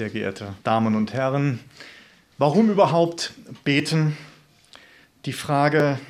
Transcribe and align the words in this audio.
sehr 0.00 0.08
geehrte 0.08 0.54
Damen 0.64 0.94
und 0.94 1.12
Herren. 1.12 1.60
Warum 2.38 2.70
überhaupt 2.70 3.34
beten? 3.64 4.16
Die 5.26 5.34
Frage 5.34 6.00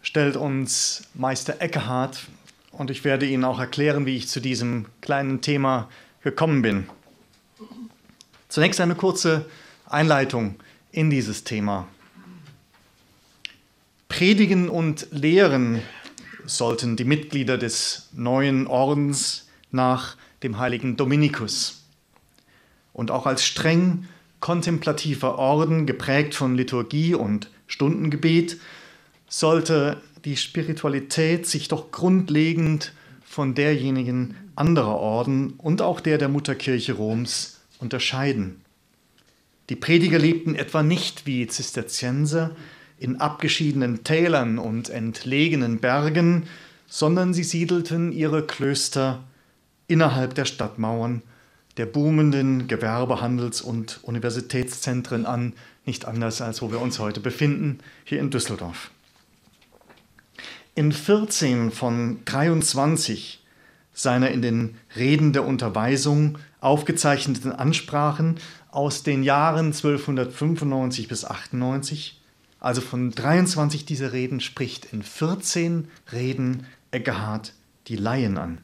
stellt 0.00 0.36
uns 0.36 1.02
Meister 1.12 1.60
Eckehart 1.60 2.28
und 2.70 2.92
ich 2.92 3.02
werde 3.02 3.26
Ihnen 3.26 3.42
auch 3.42 3.58
erklären, 3.58 4.06
wie 4.06 4.16
ich 4.16 4.28
zu 4.28 4.38
diesem 4.38 4.86
kleinen 5.00 5.40
Thema 5.40 5.88
gekommen 6.22 6.62
bin. 6.62 6.86
Zunächst 8.48 8.80
eine 8.80 8.94
kurze 8.94 9.44
Einleitung 9.86 10.54
in 10.92 11.10
dieses 11.10 11.42
Thema. 11.42 11.88
Predigen 14.08 14.68
und 14.68 15.08
lehren 15.10 15.82
sollten 16.46 16.94
die 16.94 17.02
Mitglieder 17.02 17.58
des 17.58 18.10
neuen 18.12 18.68
Ordens 18.68 19.48
nach 19.72 20.16
dem 20.44 20.60
heiligen 20.60 20.96
Dominikus. 20.96 21.83
Und 22.94 23.10
auch 23.10 23.26
als 23.26 23.44
streng 23.44 24.06
kontemplativer 24.40 25.38
Orden, 25.38 25.84
geprägt 25.84 26.34
von 26.34 26.54
Liturgie 26.54 27.14
und 27.14 27.50
Stundengebet, 27.66 28.58
sollte 29.28 30.00
die 30.24 30.36
Spiritualität 30.36 31.46
sich 31.46 31.68
doch 31.68 31.90
grundlegend 31.90 32.92
von 33.24 33.54
derjenigen 33.54 34.36
anderer 34.56 34.96
Orden 34.96 35.54
und 35.58 35.82
auch 35.82 36.00
der 36.00 36.18
der 36.18 36.28
Mutterkirche 36.28 36.94
Roms 36.94 37.60
unterscheiden. 37.78 38.62
Die 39.70 39.76
Prediger 39.76 40.18
lebten 40.18 40.54
etwa 40.54 40.82
nicht 40.82 41.26
wie 41.26 41.46
Zisterzienser 41.46 42.54
in 42.98 43.16
abgeschiedenen 43.16 44.04
Tälern 44.04 44.58
und 44.58 44.88
entlegenen 44.88 45.78
Bergen, 45.78 46.44
sondern 46.86 47.34
sie 47.34 47.44
siedelten 47.44 48.12
ihre 48.12 48.46
Klöster 48.46 49.24
innerhalb 49.88 50.34
der 50.34 50.44
Stadtmauern 50.44 51.22
der 51.76 51.86
boomenden 51.86 52.68
Gewerbe-, 52.68 53.20
Handels- 53.20 53.62
und 53.62 54.00
Universitätszentren 54.02 55.26
an, 55.26 55.54
nicht 55.86 56.06
anders 56.06 56.40
als 56.40 56.62
wo 56.62 56.70
wir 56.70 56.80
uns 56.80 56.98
heute 56.98 57.20
befinden, 57.20 57.78
hier 58.04 58.20
in 58.20 58.30
Düsseldorf. 58.30 58.90
In 60.74 60.92
14 60.92 61.70
von 61.70 62.18
23 62.24 63.44
seiner 63.92 64.30
in 64.30 64.42
den 64.42 64.76
Reden 64.96 65.32
der 65.32 65.44
Unterweisung 65.44 66.38
aufgezeichneten 66.60 67.52
Ansprachen 67.52 68.38
aus 68.70 69.04
den 69.04 69.22
Jahren 69.22 69.66
1295 69.66 71.06
bis 71.06 71.24
98, 71.24 72.20
also 72.58 72.80
von 72.80 73.10
23 73.12 73.84
dieser 73.84 74.12
Reden, 74.12 74.40
spricht 74.40 74.86
in 74.86 75.02
14 75.02 75.88
Reden 76.12 76.66
Eckehard 76.90 77.52
die 77.86 77.96
Laien 77.96 78.38
an. 78.38 78.58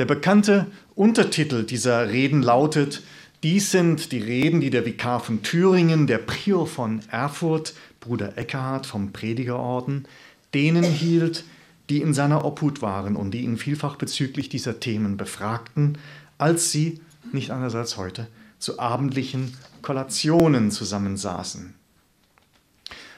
Der 0.00 0.06
bekannte 0.06 0.66
Untertitel 0.94 1.62
dieser 1.62 2.08
Reden 2.08 2.42
lautet, 2.42 3.02
dies 3.42 3.70
sind 3.70 4.12
die 4.12 4.18
Reden, 4.22 4.62
die 4.62 4.70
der 4.70 4.86
Vikar 4.86 5.20
von 5.20 5.42
Thüringen, 5.42 6.06
der 6.06 6.16
Prior 6.16 6.66
von 6.66 7.02
Erfurt, 7.10 7.74
Bruder 8.00 8.38
Eckehard 8.38 8.86
vom 8.86 9.12
Predigerorden, 9.12 10.08
denen 10.54 10.84
hielt, 10.84 11.44
die 11.90 12.00
in 12.00 12.14
seiner 12.14 12.46
Obhut 12.46 12.80
waren 12.80 13.14
und 13.14 13.32
die 13.32 13.42
ihn 13.42 13.58
vielfach 13.58 13.96
bezüglich 13.96 14.48
dieser 14.48 14.80
Themen 14.80 15.18
befragten, 15.18 15.98
als 16.38 16.72
sie, 16.72 17.02
nicht 17.32 17.50
anders 17.50 17.74
als 17.74 17.98
heute, 17.98 18.26
zu 18.58 18.78
abendlichen 18.78 19.54
Kollationen 19.82 20.70
zusammensaßen. 20.70 21.74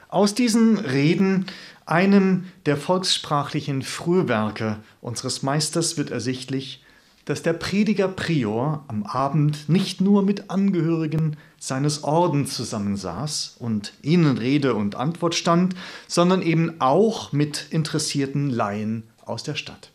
Aus 0.09 0.35
diesen 0.35 0.79
Reden, 0.79 1.47
einem 1.93 2.47
der 2.65 2.79
volkssprachlichen 2.79 3.83
Frühwerke 3.83 4.79
unseres 5.03 5.43
Meisters, 5.43 5.99
wird 5.99 6.11
ersichtlich, 6.11 6.83
dass 7.27 7.43
der 7.43 7.53
Prediger 7.53 8.09
Prior 8.09 8.85
am 8.89 9.05
Abend 9.05 9.69
nicht 9.69 10.01
nur 10.01 10.23
mit 10.23 10.51
Angehörigen 10.51 11.37
seines 11.59 12.03
Ordens 12.03 12.55
zusammensaß 12.55 13.57
und 13.59 13.93
ihnen 14.01 14.39
Rede 14.39 14.75
und 14.75 14.95
Antwort 14.95 15.35
stand, 15.35 15.77
sondern 16.09 16.41
eben 16.41 16.81
auch 16.81 17.31
mit 17.33 17.67
interessierten 17.71 18.49
Laien 18.49 19.05
aus 19.25 19.43
der 19.43 19.55
Stadt. 19.55 19.93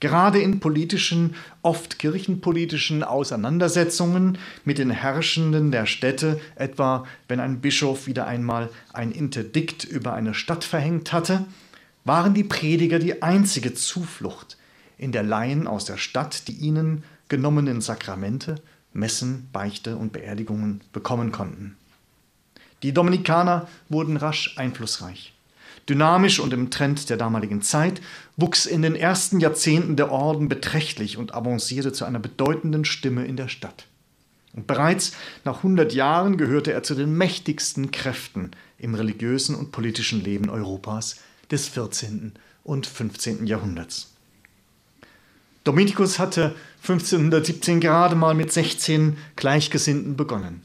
Gerade 0.00 0.40
in 0.40 0.60
politischen, 0.60 1.34
oft 1.62 1.98
kirchenpolitischen 1.98 3.02
Auseinandersetzungen 3.02 4.38
mit 4.64 4.78
den 4.78 4.90
Herrschenden 4.90 5.72
der 5.72 5.86
Städte, 5.86 6.40
etwa 6.54 7.04
wenn 7.26 7.40
ein 7.40 7.60
Bischof 7.60 8.06
wieder 8.06 8.26
einmal 8.26 8.70
ein 8.92 9.10
Interdikt 9.10 9.82
über 9.82 10.12
eine 10.12 10.34
Stadt 10.34 10.62
verhängt 10.62 11.12
hatte, 11.12 11.46
waren 12.04 12.32
die 12.32 12.44
Prediger 12.44 13.00
die 13.00 13.22
einzige 13.22 13.74
Zuflucht 13.74 14.56
in 14.98 15.10
der 15.10 15.24
Laien 15.24 15.66
aus 15.66 15.84
der 15.84 15.96
Stadt, 15.96 16.46
die 16.46 16.52
ihnen 16.52 17.02
genommenen 17.28 17.80
Sakramente, 17.80 18.56
Messen, 18.92 19.48
Beichte 19.52 19.96
und 19.96 20.12
Beerdigungen 20.12 20.80
bekommen 20.92 21.32
konnten. 21.32 21.76
Die 22.84 22.92
Dominikaner 22.92 23.68
wurden 23.88 24.16
rasch 24.16 24.56
einflussreich. 24.56 25.34
Dynamisch 25.88 26.38
und 26.38 26.52
im 26.52 26.70
Trend 26.70 27.08
der 27.08 27.16
damaligen 27.16 27.62
Zeit 27.62 28.00
wuchs 28.36 28.66
in 28.66 28.82
den 28.82 28.94
ersten 28.94 29.40
Jahrzehnten 29.40 29.96
der 29.96 30.12
Orden 30.12 30.48
beträchtlich 30.48 31.16
und 31.16 31.34
avancierte 31.34 31.92
zu 31.92 32.04
einer 32.04 32.18
bedeutenden 32.18 32.84
Stimme 32.84 33.24
in 33.24 33.36
der 33.36 33.48
Stadt. 33.48 33.86
Und 34.54 34.66
bereits 34.66 35.12
nach 35.44 35.58
100 35.58 35.92
Jahren 35.92 36.36
gehörte 36.36 36.72
er 36.72 36.82
zu 36.82 36.94
den 36.94 37.16
mächtigsten 37.16 37.90
Kräften 37.90 38.50
im 38.78 38.94
religiösen 38.94 39.54
und 39.54 39.72
politischen 39.72 40.22
Leben 40.22 40.50
Europas 40.50 41.20
des 41.50 41.68
14. 41.68 42.32
und 42.64 42.86
15. 42.86 43.46
Jahrhunderts. 43.46 44.12
Dominikus 45.64 46.18
hatte 46.18 46.54
1517 46.82 47.80
gerade 47.80 48.14
mal 48.14 48.34
mit 48.34 48.52
16 48.52 49.16
Gleichgesinnten 49.36 50.16
begonnen. 50.16 50.62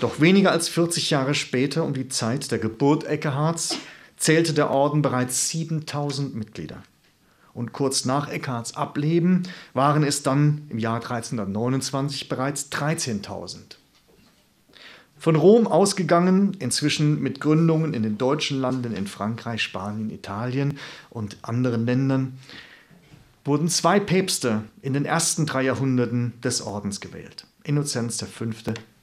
Doch 0.00 0.20
weniger 0.20 0.52
als 0.52 0.68
40 0.68 1.10
Jahre 1.10 1.34
später, 1.34 1.84
um 1.84 1.92
die 1.92 2.08
Zeit 2.08 2.50
der 2.50 2.58
Geburt 2.58 3.04
Eckehards, 3.04 3.76
zählte 4.20 4.52
der 4.52 4.70
Orden 4.70 5.02
bereits 5.02 5.48
7000 5.48 6.36
Mitglieder. 6.36 6.82
Und 7.52 7.72
kurz 7.72 8.04
nach 8.04 8.30
Eckhards 8.30 8.76
Ableben 8.76 9.42
waren 9.74 10.04
es 10.04 10.22
dann 10.22 10.66
im 10.68 10.78
Jahr 10.78 10.96
1329 10.96 12.28
bereits 12.28 12.70
13.000. 12.70 13.76
Von 15.18 15.36
Rom 15.36 15.66
ausgegangen, 15.66 16.56
inzwischen 16.60 17.20
mit 17.20 17.40
Gründungen 17.40 17.92
in 17.92 18.02
den 18.02 18.16
deutschen 18.16 18.60
Landen, 18.60 18.94
in 18.94 19.06
Frankreich, 19.06 19.62
Spanien, 19.62 20.10
Italien 20.10 20.78
und 21.10 21.38
anderen 21.42 21.84
Ländern, 21.84 22.38
wurden 23.44 23.68
zwei 23.68 24.00
Päpste 24.00 24.62
in 24.80 24.94
den 24.94 25.04
ersten 25.04 25.44
drei 25.44 25.62
Jahrhunderten 25.62 26.34
des 26.42 26.62
Ordens 26.62 27.00
gewählt. 27.00 27.46
Innozenz 27.64 28.22
V., 28.22 28.46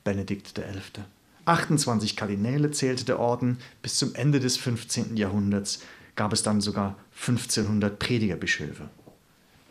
Benedikt 0.03 0.55
XI. 0.55 1.03
28 1.47 2.15
Kardinäle 2.15 2.71
zählte 2.71 3.05
der 3.05 3.19
Orden. 3.19 3.57
Bis 3.81 3.97
zum 3.97 4.13
Ende 4.15 4.39
des 4.39 4.57
15. 4.57 5.15
Jahrhunderts 5.15 5.79
gab 6.15 6.33
es 6.33 6.43
dann 6.43 6.61
sogar 6.61 6.97
1500 7.19 7.97
Predigerbischöfe. 7.97 8.89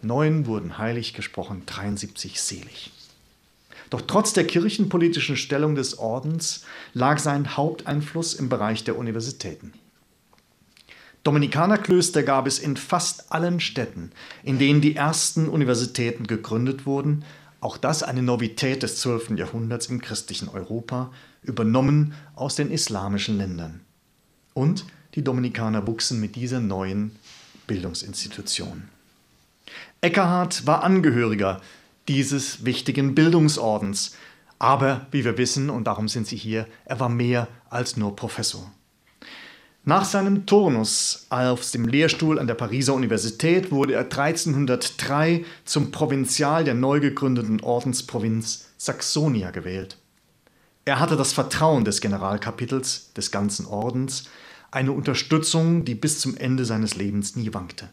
Neun 0.03 0.47
wurden 0.47 0.79
heilig 0.79 1.15
gesprochen, 1.15 1.63
73 1.67 2.41
selig. 2.41 2.93
Doch 3.91 4.01
trotz 4.01 4.33
der 4.33 4.47
kirchenpolitischen 4.47 5.37
Stellung 5.37 5.75
des 5.75 5.99
Ordens 5.99 6.65
lag 6.93 7.19
sein 7.19 7.57
Haupteinfluss 7.57 8.35
im 8.35 8.49
Bereich 8.49 8.85
der 8.85 8.97
Universitäten. 8.99 9.73
Dominikanerklöster 11.23 12.23
gab 12.23 12.47
es 12.47 12.59
in 12.59 12.77
fast 12.77 13.33
allen 13.33 13.59
Städten, 13.61 14.13
in 14.45 14.59
denen 14.59 14.81
die 14.81 14.97
ersten 14.97 15.49
Universitäten 15.49 16.27
gegründet 16.27 16.87
wurden, 16.87 17.25
auch 17.61 17.79
das 17.79 18.03
eine 18.03 18.23
Novität 18.23 18.83
des 18.83 19.01
12. 19.01 19.31
Jahrhunderts 19.31 19.87
im 19.87 20.01
christlichen 20.01 20.49
Europa, 20.49 21.11
übernommen 21.47 22.15
aus 22.35 22.57
den 22.57 22.71
islamischen 22.71 23.39
Ländern. 23.39 23.81
Und 24.55 24.85
die 25.15 25.25
Dominikaner 25.25 25.87
wuchsen 25.87 26.21
mit 26.21 26.37
dieser 26.37 26.61
neuen 26.61 27.17
Bildungsinstitution. 27.67 28.89
Eckhard 30.01 30.67
war 30.67 30.85
Angehöriger 30.85 31.61
dieses 32.09 32.65
wichtigen 32.65 33.15
Bildungsordens, 33.15 34.15
aber 34.59 35.07
wie 35.11 35.25
wir 35.25 35.39
wissen, 35.39 35.71
und 35.71 35.85
darum 35.85 36.09
sind 36.09 36.27
Sie 36.27 36.37
hier, 36.37 36.67
er 36.85 37.01
war 37.01 37.09
mehr 37.09 37.49
als 37.69 37.97
nur 37.97 38.15
Professor. 38.15 38.71
Nach 39.89 40.05
seinem 40.05 40.47
Turnus 40.47 41.27
auf 41.29 41.71
dem 41.71 41.87
Lehrstuhl 41.87 42.41
an 42.41 42.49
der 42.49 42.55
Pariser 42.55 42.95
Universität 42.95 43.71
wurde 43.71 43.95
er 43.95 44.01
1303 44.01 45.45
zum 45.65 45.93
Provinzial 45.93 46.65
der 46.65 46.75
neu 46.75 46.99
gegründeten 46.99 47.61
Ordensprovinz 47.61 48.67
Saxonia 48.79 49.53
gewählt. 49.53 49.97
Er 50.87 51.01
hatte 51.01 51.17
das 51.17 51.33
Vertrauen 51.33 51.85
des 51.85 52.01
Generalkapitels 52.01 53.13
des 53.13 53.33
ganzen 53.33 53.67
Ordens, 53.67 54.31
eine 54.71 54.93
Unterstützung, 54.93 55.85
die 55.85 55.97
bis 55.97 56.21
zum 56.21 56.37
Ende 56.37 56.65
seines 56.65 56.95
Lebens 56.95 57.35
nie 57.35 57.53
wankte. 57.53 57.89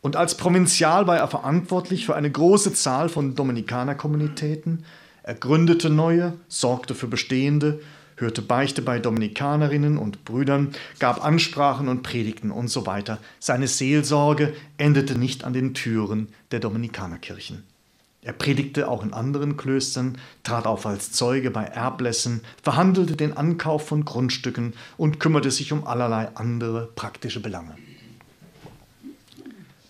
Und 0.00 0.16
als 0.16 0.34
Provinzial 0.34 1.06
war 1.06 1.18
er 1.18 1.28
verantwortlich 1.28 2.06
für 2.06 2.16
eine 2.16 2.30
große 2.30 2.72
Zahl 2.72 3.10
von 3.10 3.34
Dominikanerkommunitäten, 3.34 4.84
er 5.22 5.34
gründete 5.34 5.90
neue, 5.90 6.32
sorgte 6.48 6.94
für 6.94 7.08
bestehende, 7.08 7.80
hörte 8.16 8.40
Beichte 8.40 8.80
bei 8.80 8.98
Dominikanerinnen 8.98 9.98
und 9.98 10.24
Brüdern, 10.24 10.74
gab 10.98 11.22
Ansprachen 11.22 11.88
und 11.88 12.02
Predigten 12.02 12.50
und 12.50 12.68
so 12.68 12.86
weiter. 12.86 13.18
Seine 13.38 13.68
Seelsorge 13.68 14.54
endete 14.78 15.18
nicht 15.18 15.44
an 15.44 15.52
den 15.52 15.74
Türen 15.74 16.28
der 16.52 16.60
Dominikanerkirchen. 16.60 17.64
Er 18.24 18.32
predigte 18.32 18.88
auch 18.88 19.04
in 19.04 19.12
anderen 19.12 19.58
Klöstern, 19.58 20.16
trat 20.42 20.66
auf 20.66 20.86
als 20.86 21.12
Zeuge 21.12 21.50
bei 21.50 21.64
Erblässen, 21.64 22.40
verhandelte 22.62 23.16
den 23.16 23.36
Ankauf 23.36 23.86
von 23.86 24.06
Grundstücken 24.06 24.72
und 24.96 25.20
kümmerte 25.20 25.50
sich 25.50 25.72
um 25.72 25.86
allerlei 25.86 26.28
andere 26.34 26.88
praktische 26.96 27.40
Belange. 27.40 27.76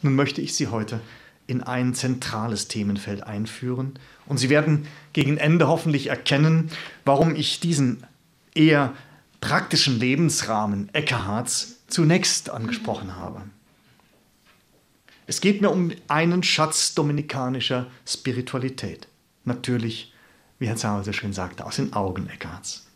Nun 0.03 0.17
möchte 0.17 0.41
ich 0.41 0.55
Sie 0.55 0.67
heute 0.67 1.01
in 1.47 1.63
ein 1.63 1.95
zentrales 1.95 2.67
Themenfeld 2.67 3.23
einführen 3.23 3.95
und 4.27 4.39
Sie 4.39 4.51
werden 4.51 4.89
gegen 5.13 5.37
Ende 5.37 5.69
hoffentlich 5.69 6.09
erkennen, 6.09 6.71
warum 7.05 7.37
ich 7.37 7.61
diesen 7.61 8.05
eher 8.55 8.95
praktischen 9.41 10.01
Lebensrahmen 10.01 10.89
Eckehards 10.93 11.77
zunächst 11.87 12.51
angesprochen 12.51 13.15
habe. 13.15 13.43
Es 15.27 15.41
geht 15.41 15.63
mir 15.63 15.71
um 15.71 15.91
einen 16.09 16.43
Schatz 16.43 16.95
dominikanischer 16.95 17.87
Spiritualität. 18.07 19.09
Natürlich, 19.45 20.13
wie 20.59 20.67
Herr 20.67 20.77
Zauber 20.77 21.05
so 21.05 21.13
schön 21.13 21.33
sagte, 21.33 21.65
aus 21.65 21.77
den 21.77 21.95
Augen 21.95 22.29
Eckarts. 22.29 22.87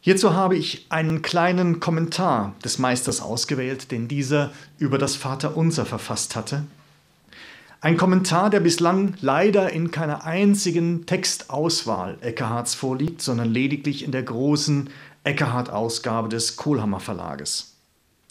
Hierzu 0.00 0.34
habe 0.34 0.56
ich 0.56 0.86
einen 0.88 1.22
kleinen 1.22 1.80
Kommentar 1.80 2.54
des 2.64 2.78
Meisters 2.78 3.20
ausgewählt, 3.20 3.90
den 3.90 4.08
dieser 4.08 4.52
über 4.78 4.98
das 4.98 5.16
Vaterunser 5.16 5.84
verfasst 5.84 6.36
hatte. 6.36 6.64
Ein 7.80 7.96
Kommentar, 7.96 8.50
der 8.50 8.60
bislang 8.60 9.14
leider 9.20 9.72
in 9.72 9.90
keiner 9.90 10.24
einzigen 10.24 11.06
Textauswahl 11.06 12.18
Eckehards 12.20 12.74
vorliegt, 12.74 13.20
sondern 13.20 13.50
lediglich 13.52 14.04
in 14.04 14.12
der 14.12 14.22
großen 14.22 14.90
Eckehardt-Ausgabe 15.24 16.28
des 16.28 16.56
Kohlhammer 16.56 17.00
Verlages. 17.00 17.74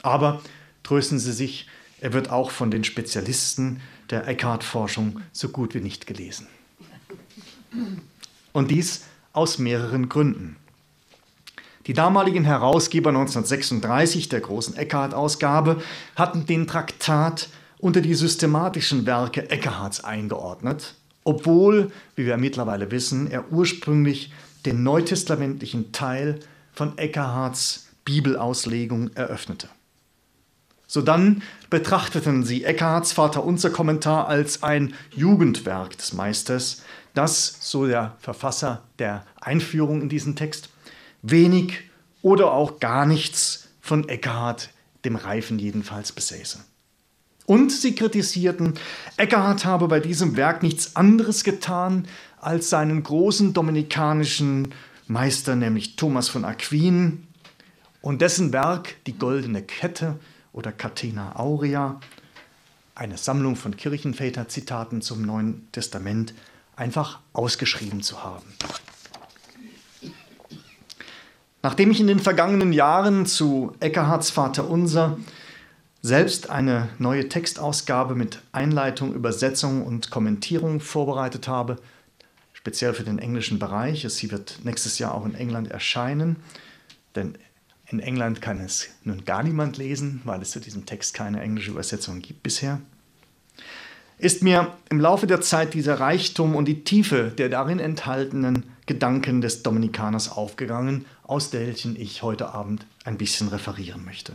Aber 0.02 0.42
trösten 0.84 1.20
Sie 1.20 1.34
sich, 1.34 1.68
er 2.06 2.14
wird 2.14 2.30
auch 2.30 2.52
von 2.52 2.70
den 2.70 2.84
Spezialisten 2.84 3.82
der 4.12 4.28
Eckhart-Forschung 4.28 5.22
so 5.32 5.50
gut 5.50 5.74
wie 5.74 5.82
nicht 5.82 6.06
gelesen. 6.06 6.46
Und 8.54 8.70
dies 8.70 9.06
aus 9.34 9.58
mehreren 9.58 10.08
Gründen. 10.08 10.58
Die 11.88 11.94
damaligen 11.94 12.44
Herausgeber 12.44 13.10
1936 13.10 14.30
der 14.30 14.42
großen 14.42 14.78
Eckhart-Ausgabe 14.78 15.82
hatten 16.16 16.46
den 16.46 16.68
Traktat 16.68 17.50
unter 17.80 18.02
die 18.02 18.14
systematischen 18.14 19.08
Werke 19.08 19.50
Eckharts 19.50 20.04
eingeordnet, 20.04 20.94
obwohl, 21.24 21.92
wie 22.16 22.28
wir 22.28 22.38
mittlerweile 22.38 22.92
wissen, 22.92 23.32
er 23.32 23.52
ursprünglich 23.52 24.32
den 24.68 24.84
neutestamentlichen 24.84 25.92
Teil 25.92 26.40
von 26.72 27.00
Eckarts 27.00 27.88
Bibelauslegung 28.06 29.10
eröffnete. 29.16 29.70
Sodann 30.88 31.42
betrachteten 31.70 32.44
sie 32.44 32.64
Eckharts 32.64 33.12
Vaterunser 33.12 33.70
Kommentar 33.70 34.28
als 34.28 34.64
ein 34.64 34.94
Jugendwerk 35.16 35.98
des 35.98 36.14
Meisters, 36.14 36.84
das, 37.14 37.58
so 37.62 37.88
der 37.88 38.16
Verfasser 38.20 38.84
der 39.00 39.26
Einführung 39.42 40.02
in 40.02 40.10
diesen 40.10 40.36
Text, 40.36 40.70
wenig 41.22 41.80
oder 42.22 42.52
auch 42.52 42.80
gar 42.80 43.06
nichts 43.06 43.70
von 43.82 44.08
Eckhart, 44.10 44.70
dem 45.06 45.16
Reifen 45.16 45.60
jedenfalls, 45.60 46.12
besäße. 46.12 46.60
Und 47.46 47.72
sie 47.72 47.94
kritisierten, 47.94 48.74
Eckhart 49.18 49.66
habe 49.66 49.88
bei 49.88 50.00
diesem 50.00 50.36
Werk 50.36 50.64
nichts 50.64 50.96
anderes 50.96 51.44
getan, 51.44 52.08
als 52.40 52.70
seinen 52.70 53.04
großen 53.04 53.54
dominikanischen 53.54 54.74
Meister, 55.08 55.56
nämlich 55.56 55.96
Thomas 55.96 56.28
von 56.28 56.44
Aquin, 56.46 57.28
und 58.02 58.22
dessen 58.22 58.54
Werk, 58.54 58.96
die 59.06 59.18
Goldene 59.18 59.62
Kette, 59.62 60.20
oder 60.56 60.72
Catena 60.72 61.36
Aurea, 61.36 62.00
eine 62.96 63.18
Sammlung 63.18 63.58
von 63.58 63.76
Kirchenväter-Zitaten 63.76 65.02
zum 65.02 65.22
Neuen 65.22 65.68
Testament, 65.74 66.34
einfach 66.78 67.20
ausgeschrieben 67.34 68.02
zu 68.02 68.24
haben. 68.24 68.46
Nachdem 71.62 71.92
ich 71.92 72.00
in 72.00 72.08
den 72.08 72.20
vergangenen 72.20 72.72
Jahren 72.72 73.26
zu 73.26 73.76
Eckehards 73.80 74.30
Vater 74.30 74.70
Unser 74.70 75.18
selbst 76.02 76.50
eine 76.50 76.90
neue 77.00 77.28
Textausgabe 77.28 78.16
mit 78.16 78.40
Einleitung, 78.52 79.14
Übersetzung 79.14 79.86
und 79.86 80.10
Kommentierung 80.10 80.80
vorbereitet 80.80 81.48
habe, 81.48 81.78
speziell 82.54 82.94
für 82.94 83.04
den 83.04 83.20
englischen 83.20 83.60
Bereich, 83.60 84.06
sie 84.08 84.32
wird 84.32 84.60
nächstes 84.64 85.00
Jahr 85.00 85.16
auch 85.16 85.26
in 85.26 85.34
England 85.34 85.70
erscheinen, 85.70 86.38
denn 87.16 87.38
in 87.88 88.00
England 88.00 88.42
kann 88.42 88.60
es 88.60 88.90
nun 89.04 89.26
gar 89.26 89.44
niemand 89.44 89.78
lesen, 89.78 90.22
weil 90.24 90.42
es 90.42 90.52
zu 90.52 90.60
diesem 90.60 90.86
Text 90.86 91.14
keine 91.14 91.42
englische 91.42 91.72
Übersetzung 91.72 92.22
gibt 92.22 92.44
bisher. 92.44 92.82
Ist 94.18 94.44
mir 94.44 94.74
im 94.90 95.00
Laufe 95.00 95.28
der 95.28 95.42
Zeit 95.42 95.74
dieser 95.74 96.00
Reichtum 96.00 96.56
und 96.56 96.66
die 96.66 96.84
Tiefe 96.84 97.34
der 97.38 97.50
darin 97.50 97.80
enthaltenen 97.80 98.64
Gedanken 98.86 99.42
des 99.42 99.62
Dominikaners 99.62 100.32
aufgegangen, 100.32 101.06
aus 101.24 101.52
welchen 101.54 102.00
ich 102.00 102.24
heute 102.24 102.54
Abend 102.54 102.86
ein 103.04 103.18
bisschen 103.18 103.50
referieren 103.50 104.06
möchte. 104.06 104.34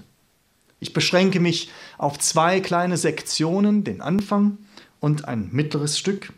Ich 0.81 0.93
beschränke 0.93 1.41
mich 1.41 1.71
auf 1.99 2.19
zwei 2.19 2.61
kleine 2.61 2.97
Sektionen, 2.97 3.85
den 3.85 4.01
Anfang 4.01 4.59
und 4.99 5.27
ein 5.27 5.49
mittleres 5.53 5.99
Stück, 5.99 6.33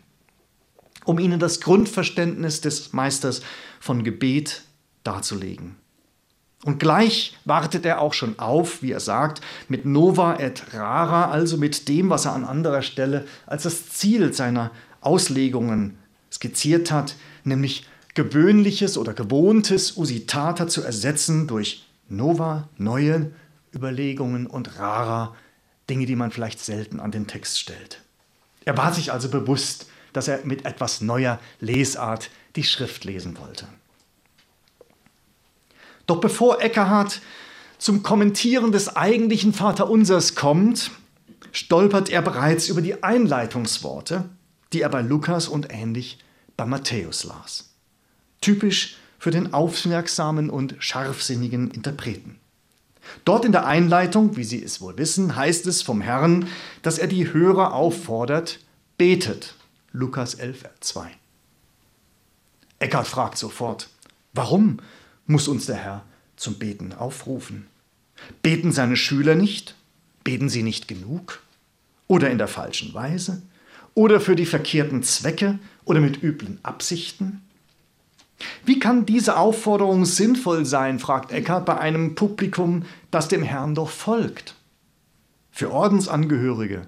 um 1.05 1.19
Ihnen 1.19 1.39
das 1.39 1.59
Grundverständnis 1.59 2.61
des 2.61 2.93
Meisters 2.93 3.41
von 3.79 4.03
Gebet 4.03 4.63
darzulegen. 5.03 5.75
Und 6.63 6.79
gleich 6.79 7.37
wartet 7.43 7.85
er 7.85 7.99
auch 7.99 8.13
schon 8.13 8.39
auf, 8.39 8.81
wie 8.81 8.91
er 8.91 9.01
sagt, 9.01 9.41
mit 9.67 9.85
Nova 9.85 10.39
et 10.39 10.73
Rara, 10.73 11.29
also 11.29 11.57
mit 11.57 11.89
dem, 11.89 12.09
was 12.09 12.25
er 12.25 12.33
an 12.33 12.45
anderer 12.45 12.81
Stelle 12.81 13.25
als 13.45 13.63
das 13.63 13.89
Ziel 13.89 14.33
seiner 14.33 14.71
Auslegungen 15.01 15.97
skizziert 16.31 16.91
hat, 16.91 17.15
nämlich 17.43 17.85
gewöhnliches 18.13 18.97
oder 18.97 19.13
gewohntes 19.13 19.97
Usitata 19.97 20.67
zu 20.67 20.83
ersetzen 20.83 21.47
durch 21.47 21.85
Nova, 22.07 22.69
neue 22.77 23.31
Überlegungen 23.75 24.47
und 24.47 24.79
Rara, 24.79 25.35
Dinge, 25.89 26.05
die 26.05 26.15
man 26.15 26.31
vielleicht 26.31 26.59
selten 26.63 26.99
an 26.99 27.11
den 27.11 27.27
Text 27.27 27.59
stellt. 27.59 28.01
Er 28.65 28.77
war 28.77 28.93
sich 28.93 29.11
also 29.11 29.29
bewusst, 29.29 29.87
dass 30.13 30.27
er 30.27 30.45
mit 30.45 30.65
etwas 30.65 31.01
neuer 31.01 31.39
Lesart 31.59 32.29
die 32.55 32.63
Schrift 32.63 33.03
lesen 33.03 33.37
wollte. 33.37 33.67
Doch 36.05 36.19
bevor 36.19 36.61
Eckhart 36.61 37.21
zum 37.77 38.03
Kommentieren 38.03 38.71
des 38.71 38.95
eigentlichen 38.95 39.53
Vaterunsers 39.53 40.35
kommt, 40.35 40.91
stolpert 41.51 42.09
er 42.09 42.21
bereits 42.21 42.69
über 42.69 42.81
die 42.81 43.03
Einleitungsworte, 43.03 44.29
die 44.73 44.81
er 44.81 44.89
bei 44.89 45.01
Lukas 45.01 45.47
und 45.47 45.67
ähnlich 45.71 46.19
bei 46.57 46.65
Matthäus 46.65 47.23
las. 47.23 47.73
Typisch 48.41 48.97
für 49.19 49.31
den 49.31 49.53
aufmerksamen 49.53 50.49
und 50.49 50.75
scharfsinnigen 50.79 51.71
Interpreten. 51.71 52.39
Dort 53.25 53.45
in 53.45 53.51
der 53.51 53.65
Einleitung, 53.65 54.35
wie 54.35 54.43
Sie 54.43 54.63
es 54.63 54.81
wohl 54.81 54.97
wissen, 54.97 55.35
heißt 55.35 55.67
es 55.67 55.81
vom 55.81 56.01
Herrn, 56.01 56.47
dass 56.81 56.97
er 56.97 57.07
die 57.07 57.31
Hörer 57.33 57.73
auffordert, 57.73 58.59
betet. 58.97 59.55
Lukas 59.91 60.35
11, 60.35 60.65
2. 60.79 61.11
Eckhart 62.79 63.07
fragt 63.07 63.37
sofort, 63.37 63.89
warum 64.33 64.79
muss 65.25 65.47
uns 65.47 65.65
der 65.65 65.77
Herr 65.77 66.03
zum 66.35 66.55
Beten 66.55 66.93
aufrufen. 66.93 67.67
Beten 68.41 68.71
seine 68.71 68.97
Schüler 68.97 69.35
nicht? 69.35 69.75
Beten 70.23 70.49
sie 70.49 70.63
nicht 70.63 70.87
genug? 70.87 71.41
Oder 72.07 72.29
in 72.29 72.37
der 72.37 72.47
falschen 72.47 72.93
Weise? 72.93 73.41
Oder 73.93 74.19
für 74.19 74.35
die 74.35 74.45
verkehrten 74.45 75.03
Zwecke 75.03 75.59
oder 75.85 75.99
mit 75.99 76.23
üblen 76.23 76.59
Absichten? 76.63 77.41
Wie 78.65 78.79
kann 78.79 79.05
diese 79.05 79.37
Aufforderung 79.37 80.05
sinnvoll 80.05 80.65
sein, 80.65 80.99
fragt 80.99 81.31
Eckhart 81.31 81.65
bei 81.65 81.77
einem 81.77 82.15
Publikum, 82.15 82.85
das 83.11 83.27
dem 83.27 83.43
Herrn 83.43 83.75
doch 83.75 83.89
folgt? 83.89 84.55
Für 85.51 85.71
Ordensangehörige, 85.71 86.87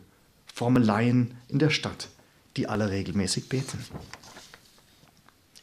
fromme 0.54 0.80
Laien 0.80 1.36
in 1.48 1.60
der 1.60 1.70
Stadt, 1.70 2.10
die 2.58 2.68
alle 2.68 2.89
regelmäßig 2.89 3.48
beten. 3.48 3.86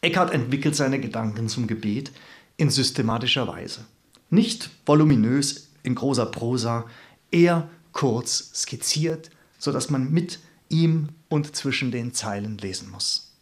Eckhart 0.01 0.33
entwickelt 0.33 0.77
seine 0.77 1.01
Gedanken 1.01 1.49
zum 1.49 1.67
Gebet 1.67 2.13
in 2.57 2.71
systematischer 2.71 3.47
Weise. 3.49 3.85
Nicht 4.31 4.71
voluminös 4.87 5.71
in 5.83 5.95
großer 5.95 6.27
Prosa, 6.27 6.87
eher 7.31 7.69
kurz 7.93 8.51
skizziert, 8.55 9.31
sodass 9.59 9.91
man 9.91 10.11
mit 10.11 10.39
ihm 10.69 11.11
und 11.29 11.55
zwischen 11.55 11.91
den 11.91 12.15
Zeilen 12.15 12.59
lesen 12.59 12.91
muss. 12.91 13.33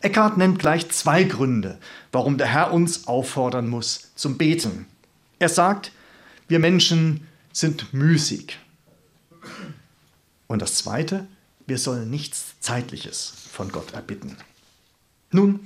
Eckhart 0.00 0.36
nennt 0.36 0.58
gleich 0.58 0.90
zwei 0.90 1.24
Gründe, 1.24 1.78
warum 2.12 2.38
der 2.38 2.46
Herr 2.46 2.72
uns 2.72 3.06
auffordern 3.06 3.68
muss 3.68 4.10
zum 4.14 4.38
Beten. 4.38 4.86
Er 5.38 5.48
sagt, 5.48 5.92
wir 6.46 6.58
Menschen 6.58 7.26
sind 7.52 7.92
müßig. 7.92 8.58
Und 10.46 10.62
das 10.62 10.76
Zweite, 10.76 11.26
wir 11.66 11.78
sollen 11.78 12.10
nichts 12.10 12.54
Zeitliches 12.60 13.32
von 13.50 13.70
Gott 13.70 13.92
erbitten. 13.92 14.36
Nun, 15.30 15.60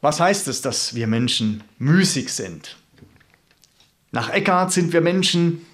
was 0.00 0.20
heißt 0.20 0.48
es, 0.48 0.62
dass 0.62 0.94
wir 0.94 1.06
Menschen 1.06 1.64
müßig 1.78 2.32
sind? 2.32 2.76
Nach 4.12 4.30
Eckhart 4.30 4.72
sind 4.72 4.92
wir 4.92 5.00
Menschen 5.00 5.66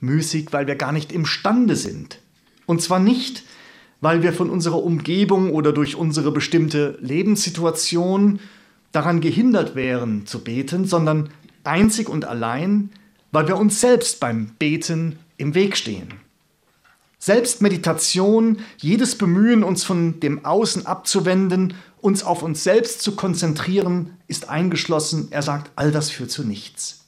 müßig, 0.00 0.52
weil 0.52 0.66
wir 0.66 0.76
gar 0.76 0.92
nicht 0.92 1.12
imstande 1.12 1.76
sind. 1.76 2.18
Und 2.66 2.82
zwar 2.82 2.98
nicht, 3.00 3.44
weil 4.00 4.22
wir 4.22 4.32
von 4.32 4.50
unserer 4.50 4.82
Umgebung 4.82 5.50
oder 5.50 5.72
durch 5.72 5.96
unsere 5.96 6.30
bestimmte 6.30 6.98
Lebenssituation 7.00 8.38
daran 8.92 9.20
gehindert 9.20 9.74
wären 9.74 10.26
zu 10.26 10.44
beten, 10.44 10.84
sondern 10.84 11.30
einzig 11.64 12.08
und 12.08 12.24
allein, 12.24 12.90
weil 13.32 13.48
wir 13.48 13.56
uns 13.56 13.80
selbst 13.80 14.20
beim 14.20 14.52
Beten 14.58 15.18
im 15.36 15.54
Weg 15.54 15.76
stehen. 15.76 16.08
Selbstmeditation, 17.18 18.58
jedes 18.76 19.16
Bemühen, 19.16 19.64
uns 19.64 19.82
von 19.82 20.20
dem 20.20 20.44
Außen 20.44 20.84
abzuwenden, 20.84 21.74
uns 22.04 22.22
auf 22.22 22.42
uns 22.42 22.62
selbst 22.62 23.00
zu 23.00 23.16
konzentrieren, 23.16 24.18
ist 24.28 24.50
eingeschlossen. 24.50 25.28
Er 25.30 25.40
sagt, 25.40 25.70
all 25.74 25.90
das 25.90 26.10
führt 26.10 26.30
zu 26.30 26.44
nichts, 26.44 27.06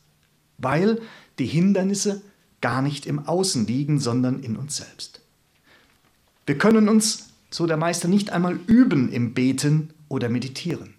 weil 0.56 1.02
die 1.38 1.44
Hindernisse 1.44 2.22
gar 2.62 2.80
nicht 2.80 3.04
im 3.04 3.26
Außen 3.26 3.66
liegen, 3.66 4.00
sondern 4.00 4.40
in 4.40 4.56
uns 4.56 4.78
selbst. 4.78 5.20
Wir 6.46 6.56
können 6.56 6.88
uns, 6.88 7.28
so 7.50 7.66
der 7.66 7.76
Meister, 7.76 8.08
nicht 8.08 8.30
einmal 8.30 8.58
üben 8.68 9.12
im 9.12 9.34
Beten 9.34 9.90
oder 10.08 10.30
Meditieren. 10.30 10.94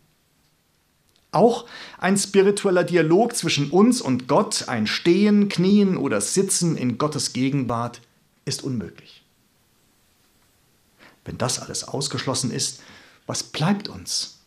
Auch 1.32 1.66
ein 1.98 2.18
spiritueller 2.18 2.84
Dialog 2.84 3.36
zwischen 3.36 3.72
uns 3.72 4.00
und 4.00 4.28
Gott, 4.28 4.66
ein 4.68 4.86
Stehen, 4.86 5.50
Knien 5.50 5.98
oder 5.98 6.22
Sitzen 6.22 6.78
in 6.78 7.00
Gottes 7.00 7.34
Gegenwart, 7.34 8.02
ist 8.46 8.64
unmöglich. 8.64 9.24
Wenn 11.26 11.40
das 11.40 11.60
alles 11.60 11.84
ausgeschlossen 11.84 12.52
ist, 12.52 12.82
was 13.28 13.44
bleibt 13.44 13.88
uns? 13.90 14.40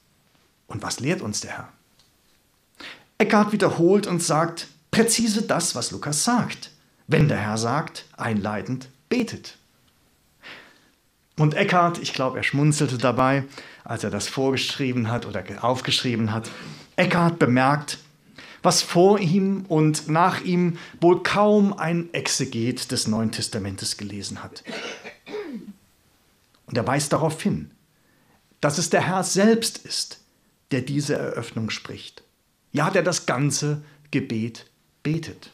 Und 0.66 0.82
was 0.82 1.00
lehrt 1.00 1.20
uns 1.20 1.40
der 1.40 1.52
Herr? 1.52 1.72
Eckhart 3.18 3.52
wiederholt 3.52 4.06
und 4.06 4.22
sagt 4.22 4.68
präzise 4.90 5.42
das, 5.42 5.74
was 5.74 5.90
Lukas 5.90 6.24
sagt. 6.24 6.70
Wenn 7.06 7.28
der 7.28 7.38
Herr 7.38 7.58
sagt, 7.58 8.06
einleitend, 8.16 8.88
betet. 9.08 9.58
Und 11.36 11.54
Eckhart, 11.54 11.98
ich 11.98 12.12
glaube, 12.12 12.38
er 12.38 12.42
schmunzelte 12.42 12.98
dabei, 12.98 13.44
als 13.84 14.04
er 14.04 14.10
das 14.10 14.28
vorgeschrieben 14.28 15.10
hat 15.10 15.26
oder 15.26 15.44
aufgeschrieben 15.62 16.32
hat. 16.32 16.50
Eckhart 16.96 17.38
bemerkt, 17.38 17.98
was 18.62 18.82
vor 18.82 19.18
ihm 19.18 19.64
und 19.68 20.08
nach 20.08 20.42
ihm 20.42 20.78
wohl 21.00 21.22
kaum 21.22 21.72
ein 21.72 22.12
Exeget 22.12 22.90
des 22.92 23.08
Neuen 23.08 23.32
Testamentes 23.32 23.96
gelesen 23.96 24.42
hat. 24.42 24.62
Und 26.66 26.76
er 26.76 26.86
weist 26.86 27.12
darauf 27.12 27.40
hin, 27.40 27.70
dass 28.60 28.78
es 28.78 28.90
der 28.90 29.06
Herr 29.06 29.24
selbst 29.24 29.78
ist, 29.78 30.20
der 30.70 30.82
diese 30.82 31.14
Eröffnung 31.14 31.70
spricht. 31.70 32.22
Ja, 32.72 32.90
der 32.90 33.02
das 33.02 33.26
ganze 33.26 33.82
Gebet 34.10 34.66
betet. 35.02 35.50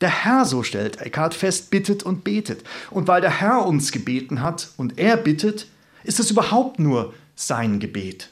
Der 0.00 0.24
Herr, 0.24 0.44
so 0.44 0.62
stellt 0.62 1.00
Eckhart 1.00 1.34
fest, 1.34 1.70
bittet 1.70 2.02
und 2.02 2.24
betet. 2.24 2.64
Und 2.90 3.06
weil 3.06 3.20
der 3.20 3.40
Herr 3.40 3.66
uns 3.66 3.92
gebeten 3.92 4.42
hat 4.42 4.70
und 4.76 4.98
er 4.98 5.16
bittet, 5.16 5.68
ist 6.02 6.18
es 6.18 6.30
überhaupt 6.30 6.80
nur 6.80 7.14
sein 7.36 7.78
Gebet. 7.78 8.30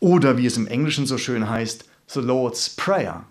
Oder 0.00 0.36
wie 0.36 0.46
es 0.46 0.56
im 0.56 0.66
Englischen 0.66 1.06
so 1.06 1.16
schön 1.16 1.48
heißt, 1.48 1.84
the 2.08 2.20
Lord's 2.20 2.68
Prayer. 2.68 3.24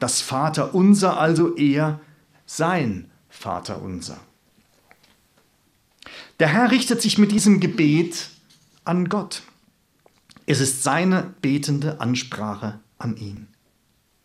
Das 0.00 0.20
Vaterunser 0.20 1.18
also 1.18 1.54
eher 1.54 2.00
sein 2.46 3.10
Vaterunser. 3.28 4.18
Der 6.40 6.48
Herr 6.48 6.70
richtet 6.70 7.02
sich 7.02 7.18
mit 7.18 7.32
diesem 7.32 7.60
Gebet 7.60 8.28
an 8.88 9.08
Gott. 9.08 9.42
Es 10.46 10.60
ist 10.60 10.82
seine 10.82 11.34
betende 11.42 12.00
Ansprache 12.00 12.80
an 12.96 13.16
ihn. 13.18 13.48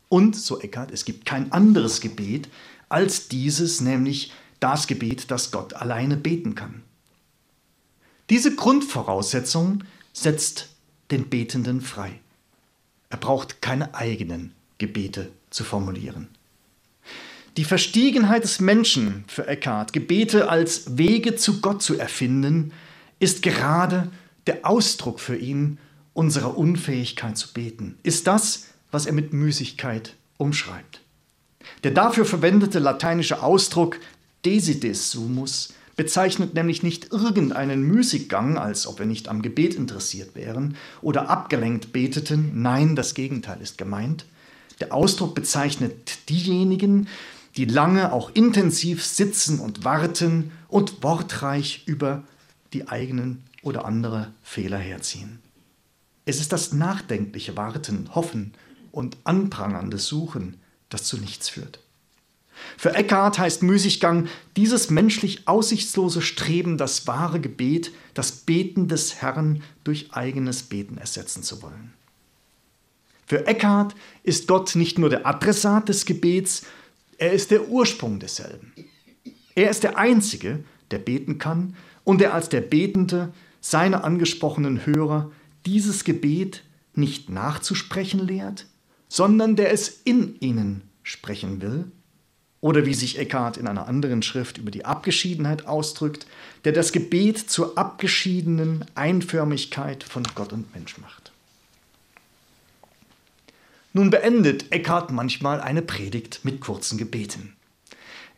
Und, 0.08 0.36
so 0.36 0.60
Eckart, 0.60 0.91
es 0.91 1.03
gibt 1.03 1.25
kein 1.25 1.51
anderes 1.51 2.00
Gebet 2.00 2.48
als 2.88 3.27
dieses, 3.27 3.82
nämlich 3.82 4.32
das 4.62 4.88
Gebet, 4.88 5.32
das 5.32 5.51
Gott 5.51 5.74
alleine 5.74 6.15
beten 6.15 6.55
kann. 6.55 6.84
Diese 8.29 8.55
Grundvoraussetzung 8.55 9.84
setzt 10.13 10.70
den 11.12 11.29
Betenden 11.29 11.82
frei. 11.82 12.22
Er 13.10 13.17
braucht 13.17 13.62
keine 13.62 13.93
eigenen 13.93 14.53
Gebete 14.77 15.29
zu 15.50 15.65
formulieren. 15.65 16.29
Die 17.58 17.65
Verstiegenheit 17.65 18.43
des 18.43 18.62
Menschen 18.62 19.25
für 19.27 19.46
Eckhart, 19.46 19.91
Gebete 19.91 20.50
als 20.50 20.98
Wege 20.98 21.36
zu 21.36 21.60
Gott 21.60 21.84
zu 21.84 22.00
erfinden, 22.00 22.72
ist 23.20 23.41
gerade 23.41 24.10
der 24.47 24.65
Ausdruck 24.65 25.19
für 25.19 25.35
ihn 25.35 25.77
unserer 26.13 26.57
Unfähigkeit 26.57 27.38
zu 27.38 27.53
beten, 27.53 27.97
ist 28.03 28.27
das, 28.27 28.67
was 28.91 29.05
er 29.05 29.13
mit 29.13 29.33
Müßigkeit 29.33 30.15
umschreibt. 30.38 31.01
Der 31.83 31.91
dafür 31.91 32.25
verwendete 32.25 32.79
lateinische 32.79 33.41
Ausdruck 33.41 34.00
desides 34.45 35.12
sumus 35.12 35.73
bezeichnet 35.95 36.53
nämlich 36.55 36.83
nicht 36.83 37.12
irgendeinen 37.12 37.83
Müßiggang, 37.83 38.57
als 38.57 38.88
ob 38.88 39.00
wir 39.00 39.05
nicht 39.05 39.29
am 39.29 39.41
Gebet 39.41 39.75
interessiert 39.75 40.35
wären 40.35 40.75
oder 41.01 41.29
abgelenkt 41.29 41.93
beteten. 41.93 42.51
Nein, 42.55 42.95
das 42.95 43.13
Gegenteil 43.13 43.62
ist 43.62 43.77
gemeint. 43.77 44.25
Der 44.79 44.93
Ausdruck 44.93 45.35
bezeichnet 45.35 46.29
diejenigen, 46.29 47.07
die 47.57 47.65
lange, 47.65 48.12
auch 48.12 48.31
intensiv 48.33 49.05
sitzen 49.05 49.59
und 49.59 49.85
warten 49.85 50.51
und 50.67 51.03
wortreich 51.03 51.83
über 51.85 52.23
die 52.73 52.88
eigenen 52.88 53.43
oder 53.63 53.86
andere 53.86 54.32
Fehler 54.43 54.77
herziehen. 54.77 55.39
Es 56.25 56.39
ist 56.39 56.53
das 56.53 56.72
nachdenkliche 56.74 57.58
Warten, 57.58 58.10
Hoffen 58.13 58.53
und 58.91 59.17
anprangernde 59.24 59.98
Suchen, 59.98 60.58
das 60.89 61.03
zu 61.03 61.17
nichts 61.17 61.50
führt. 61.50 61.79
Für 62.77 62.93
Eckhart 62.93 63.39
heißt 63.39 63.63
Müßiggang 63.63 64.27
dieses 64.55 64.89
menschlich 64.89 65.48
aussichtslose 65.48 66.22
Streben, 66.22 66.77
das 66.77 67.08
wahre 67.08 67.39
Gebet, 67.39 67.91
das 68.13 68.32
Beten 68.32 68.88
des 68.88 69.22
Herrn 69.22 69.63
durch 69.84 70.13
eigenes 70.13 70.63
Beten 70.63 70.98
ersetzen 70.98 71.43
zu 71.43 71.62
wollen. 71.62 71.93
Für 73.25 73.48
Eckhart 73.48 73.96
ist 74.22 74.48
Gott 74.48 74.75
nicht 74.75 75.00
nur 75.00 75.10
der 75.10 75.25
Adressat 75.25 75.89
des 75.89 76.05
Gebets, 76.05 76.63
er 77.17 77.32
ist 77.34 77.51
der 77.51 77.67
Ursprung 77.70 78.20
desselben. 78.20 78.74
Er 79.55 79.70
ist 79.70 79.84
der 79.84 79.98
Einzige, 79.98 80.63
der 80.91 81.00
beten 81.00 81.39
kann 81.39 81.75
und 82.03 82.22
der 82.22 82.34
als 82.34 82.50
der 82.50 82.62
Betende 82.62 83.34
seine 83.63 84.03
angesprochenen 84.03 84.86
Hörer 84.86 85.32
dieses 85.65 86.03
Gebet 86.03 86.63
nicht 86.96 87.29
nachzusprechen 87.29 88.20
lehrt, 88.20 88.67
sondern 89.08 89.55
der 89.55 89.72
es 89.72 90.01
in 90.03 90.38
ihnen 90.41 90.82
sprechen 91.01 91.62
will 91.62 91.86
oder 92.60 92.86
wie 92.86 92.93
sich 92.93 93.17
Eckhart 93.17 93.55
in 93.55 93.67
einer 93.67 93.88
anderen 93.88 94.22
Schrift 94.22 94.58
über 94.58 94.70
die 94.70 94.84
Abgeschiedenheit 94.84 95.65
ausdrückt, 95.65 96.27
der 96.65 96.74
das 96.74 96.91
Gebet 96.91 97.50
zur 97.50 97.77
abgeschiedenen 97.77 98.86
Einförmigkeit 98.96 100.03
von 100.03 100.24
Gott 100.36 100.51
und 100.51 100.74
Mensch 100.75 100.98
macht. 100.98 101.32
Nun 103.93 104.10
beendet 104.10 104.74
Eckhart 104.74 105.12
manchmal 105.12 105.62
eine 105.62 105.82
Predigt 105.82 106.41
mit 106.43 106.60
kurzen 106.60 106.98
Gebeten. 106.98 107.55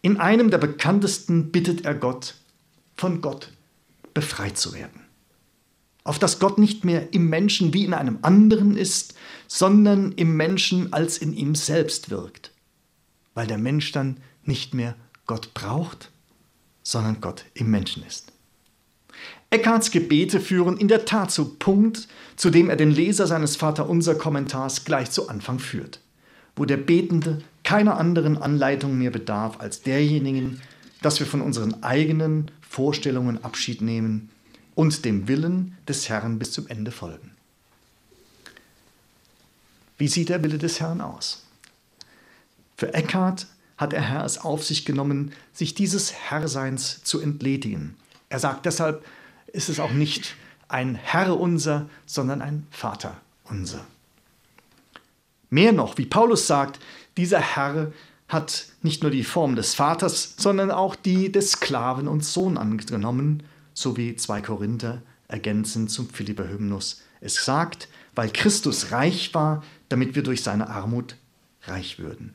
In 0.03 0.17
einem 0.17 0.51
der 0.51 0.59
bekanntesten 0.59 1.51
bittet 1.51 1.83
er 1.83 1.95
Gott, 1.95 2.35
von 2.95 3.21
Gott 3.21 3.51
befreit 4.13 4.57
zu 4.57 4.73
werden. 4.73 5.04
Auf 6.05 6.19
dass 6.19 6.39
Gott 6.39 6.57
nicht 6.57 6.85
mehr 6.85 7.13
im 7.13 7.29
Menschen 7.29 7.73
wie 7.73 7.83
in 7.83 7.93
einem 7.93 8.19
anderen 8.21 8.77
ist, 8.77 9.15
sondern 9.47 10.13
im 10.13 10.37
Menschen 10.37 10.93
als 10.93 11.17
in 11.17 11.33
ihm 11.33 11.53
selbst 11.53 12.09
wirkt 12.09 12.51
weil 13.35 13.45
der 13.45 13.59
Mensch 13.59 13.91
dann 13.91 14.17
nicht 14.43 14.73
mehr 14.73 14.95
Gott 15.27 15.53
braucht, 15.53 16.09
sondern 16.81 17.21
Gott 17.21 17.45
im 17.53 17.69
Menschen 17.69 18.03
ist. 18.07 18.31
Eckharts 19.51 19.91
Gebete 19.91 20.39
führen 20.39 20.77
in 20.77 20.87
der 20.87 21.05
Tat 21.05 21.31
zu 21.31 21.55
Punkt, 21.55 22.07
zu 22.35 22.49
dem 22.49 22.69
er 22.69 22.75
den 22.75 22.91
Leser 22.91 23.27
seines 23.27 23.55
Vaterunser 23.55 24.15
Kommentars 24.15 24.85
gleich 24.85 25.11
zu 25.11 25.29
Anfang 25.29 25.59
führt, 25.59 26.01
wo 26.55 26.65
der 26.65 26.77
Betende 26.77 27.39
keiner 27.63 27.97
anderen 27.97 28.37
Anleitung 28.37 28.97
mehr 28.97 29.11
bedarf 29.11 29.59
als 29.59 29.81
derjenigen, 29.81 30.61
dass 31.01 31.19
wir 31.19 31.27
von 31.27 31.41
unseren 31.41 31.83
eigenen 31.83 32.49
Vorstellungen 32.67 33.43
Abschied 33.43 33.81
nehmen 33.81 34.29
und 34.75 35.05
dem 35.05 35.27
Willen 35.27 35.77
des 35.87 36.09
Herrn 36.09 36.37
bis 36.37 36.51
zum 36.51 36.67
Ende 36.67 36.91
folgen. 36.91 37.31
Wie 39.97 40.07
sieht 40.07 40.29
der 40.29 40.43
Wille 40.43 40.57
des 40.57 40.79
Herrn 40.79 41.01
aus? 41.01 41.43
Für 42.77 42.93
Eckhart 42.93 43.47
hat 43.77 43.93
der 43.93 44.01
Herr 44.01 44.25
es 44.25 44.37
auf 44.37 44.63
sich 44.63 44.85
genommen, 44.85 45.31
sich 45.53 45.73
dieses 45.73 46.13
Herrseins 46.13 47.03
zu 47.03 47.19
entledigen. 47.19 47.95
Er 48.29 48.39
sagt 48.39 48.65
deshalb, 48.65 49.05
ist 49.47 49.69
es 49.69 49.79
auch 49.79 49.91
nicht 49.91 50.35
ein 50.67 50.95
Herr 50.95 51.39
unser, 51.39 51.87
sondern 52.05 52.41
ein 52.41 52.67
Vater 52.71 53.15
unser. 53.45 53.85
Mehr 55.49 55.71
noch, 55.71 55.97
wie 55.97 56.05
Paulus 56.05 56.47
sagt, 56.47 56.79
dieser 57.17 57.39
Herr 57.39 57.91
hat 58.27 58.67
nicht 58.81 59.03
nur 59.03 59.11
die 59.11 59.23
Form 59.23 59.55
des 59.55 59.75
Vaters, 59.75 60.33
sondern 60.37 60.71
auch 60.71 60.95
die 60.95 61.31
des 61.31 61.51
Sklaven 61.51 62.07
und 62.07 62.25
Sohn 62.25 62.57
angenommen, 62.57 63.43
so 63.75 63.95
wie 63.97 64.15
2 64.15 64.41
Korinther 64.41 65.03
ergänzend 65.27 65.91
zum 65.91 66.09
Philipper-Hymnus. 66.09 67.03
Es 67.21 67.45
sagt, 67.45 67.87
weil 68.15 68.29
Christus 68.29 68.91
reich 68.91 69.35
war, 69.35 69.63
damit 69.89 70.15
wir 70.15 70.23
durch 70.23 70.41
seine 70.41 70.69
Armut 70.69 71.15
reich 71.67 71.99
würden. 71.99 72.33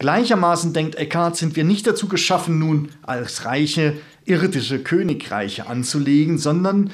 Gleichermaßen 0.00 0.72
denkt 0.72 0.94
Eckhart, 0.94 1.36
sind 1.36 1.56
wir 1.56 1.64
nicht 1.64 1.86
dazu 1.86 2.08
geschaffen, 2.08 2.58
nun 2.58 2.90
als 3.02 3.44
reiche 3.44 3.96
irdische 4.24 4.82
Königreiche 4.82 5.66
anzulegen, 5.66 6.38
sondern 6.38 6.92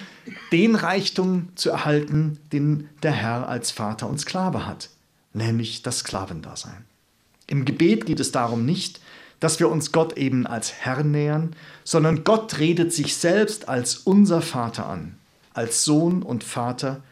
den 0.53 0.75
Reichtum 0.75 1.49
zu 1.55 1.71
erhalten, 1.71 2.39
den 2.53 2.89
der 3.03 3.13
Herr 3.13 3.49
als 3.49 3.71
Vater 3.71 4.09
und 4.09 4.21
Sklave 4.21 4.67
hat, 4.67 4.89
nämlich 5.33 5.83
das 5.83 5.99
Sklavendasein. 5.99 6.85
Im 7.47 7.67
Gebet 7.67 8.07
geht 8.07 8.21
es 8.21 8.33
darum 8.33 8.65
nicht, 8.65 9.01
dass 9.45 9.61
wir 9.61 9.69
uns 9.69 9.93
Gott 9.93 10.17
eben 10.17 10.47
als 10.47 10.73
Herr 10.73 11.05
nähern, 11.05 11.55
sondern 11.85 12.25
Gott 12.25 12.61
redet 12.61 12.95
sich 12.95 13.15
selbst 13.15 13.69
als 13.69 13.99
unser 13.99 14.41
Vater 14.41 14.87
an, 14.87 15.19
als 15.53 15.85
Sohn 15.85 16.23
und 16.23 16.43
Vater. 16.43 17.03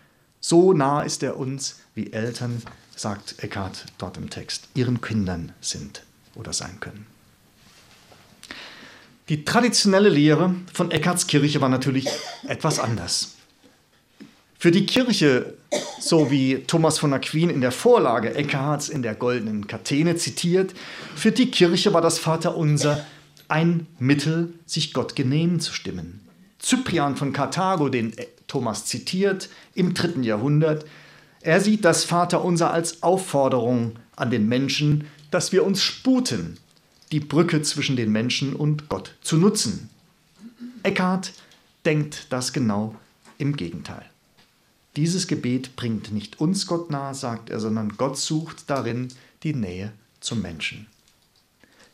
So 0.40 0.72
nah 0.72 1.02
ist 1.02 1.22
er 1.22 1.36
uns, 1.36 1.80
wie 1.94 2.10
Eltern, 2.14 2.62
sagt 2.96 3.44
Eckhart 3.44 3.84
dort 3.98 4.16
im 4.16 4.30
Text, 4.30 4.68
ihren 4.72 5.02
Kindern 5.02 5.52
sind 5.60 6.04
oder 6.34 6.54
sein 6.54 6.80
können. 6.80 7.04
Die 9.28 9.44
traditionelle 9.44 10.08
Lehre 10.08 10.54
von 10.72 10.90
Eckharts 10.90 11.26
Kirche 11.26 11.60
war 11.60 11.68
natürlich 11.68 12.08
etwas 12.48 12.78
anders. 12.78 13.34
Für 14.62 14.70
die 14.70 14.86
Kirche, 14.86 15.54
so 15.98 16.30
wie 16.30 16.62
Thomas 16.68 17.00
von 17.00 17.12
Aquin 17.12 17.50
in 17.50 17.62
der 17.62 17.72
Vorlage 17.72 18.36
Eckharts 18.36 18.88
in 18.88 19.02
der 19.02 19.16
goldenen 19.16 19.66
Katene 19.66 20.14
zitiert, 20.14 20.72
für 21.16 21.32
die 21.32 21.50
Kirche 21.50 21.92
war 21.92 22.00
das 22.00 22.20
Vaterunser 22.20 23.04
ein 23.48 23.88
Mittel, 23.98 24.54
sich 24.64 24.92
Gott 24.92 25.16
genehm 25.16 25.58
zu 25.58 25.72
stimmen. 25.72 26.20
Cyprian 26.62 27.16
von 27.16 27.32
Karthago, 27.32 27.88
den 27.88 28.14
Thomas 28.46 28.86
zitiert, 28.86 29.48
im 29.74 29.94
dritten 29.94 30.22
Jahrhundert, 30.22 30.86
er 31.40 31.60
sieht 31.60 31.84
das 31.84 32.04
Vaterunser 32.04 32.72
als 32.72 33.02
Aufforderung 33.02 33.96
an 34.14 34.30
den 34.30 34.46
Menschen, 34.46 35.08
dass 35.32 35.50
wir 35.50 35.66
uns 35.66 35.82
sputen, 35.82 36.56
die 37.10 37.18
Brücke 37.18 37.62
zwischen 37.62 37.96
den 37.96 38.12
Menschen 38.12 38.54
und 38.54 38.88
Gott 38.88 39.16
zu 39.22 39.38
nutzen. 39.38 39.90
Eckhart 40.84 41.32
denkt 41.84 42.28
das 42.30 42.52
genau 42.52 42.94
im 43.38 43.56
Gegenteil. 43.56 44.11
Dieses 44.96 45.26
Gebet 45.26 45.74
bringt 45.76 46.12
nicht 46.12 46.40
uns 46.40 46.66
Gott 46.66 46.90
nahe, 46.90 47.14
sagt 47.14 47.48
er, 47.48 47.60
sondern 47.60 47.96
Gott 47.96 48.18
sucht 48.18 48.68
darin 48.68 49.08
die 49.42 49.54
Nähe 49.54 49.92
zum 50.20 50.42
Menschen. 50.42 50.86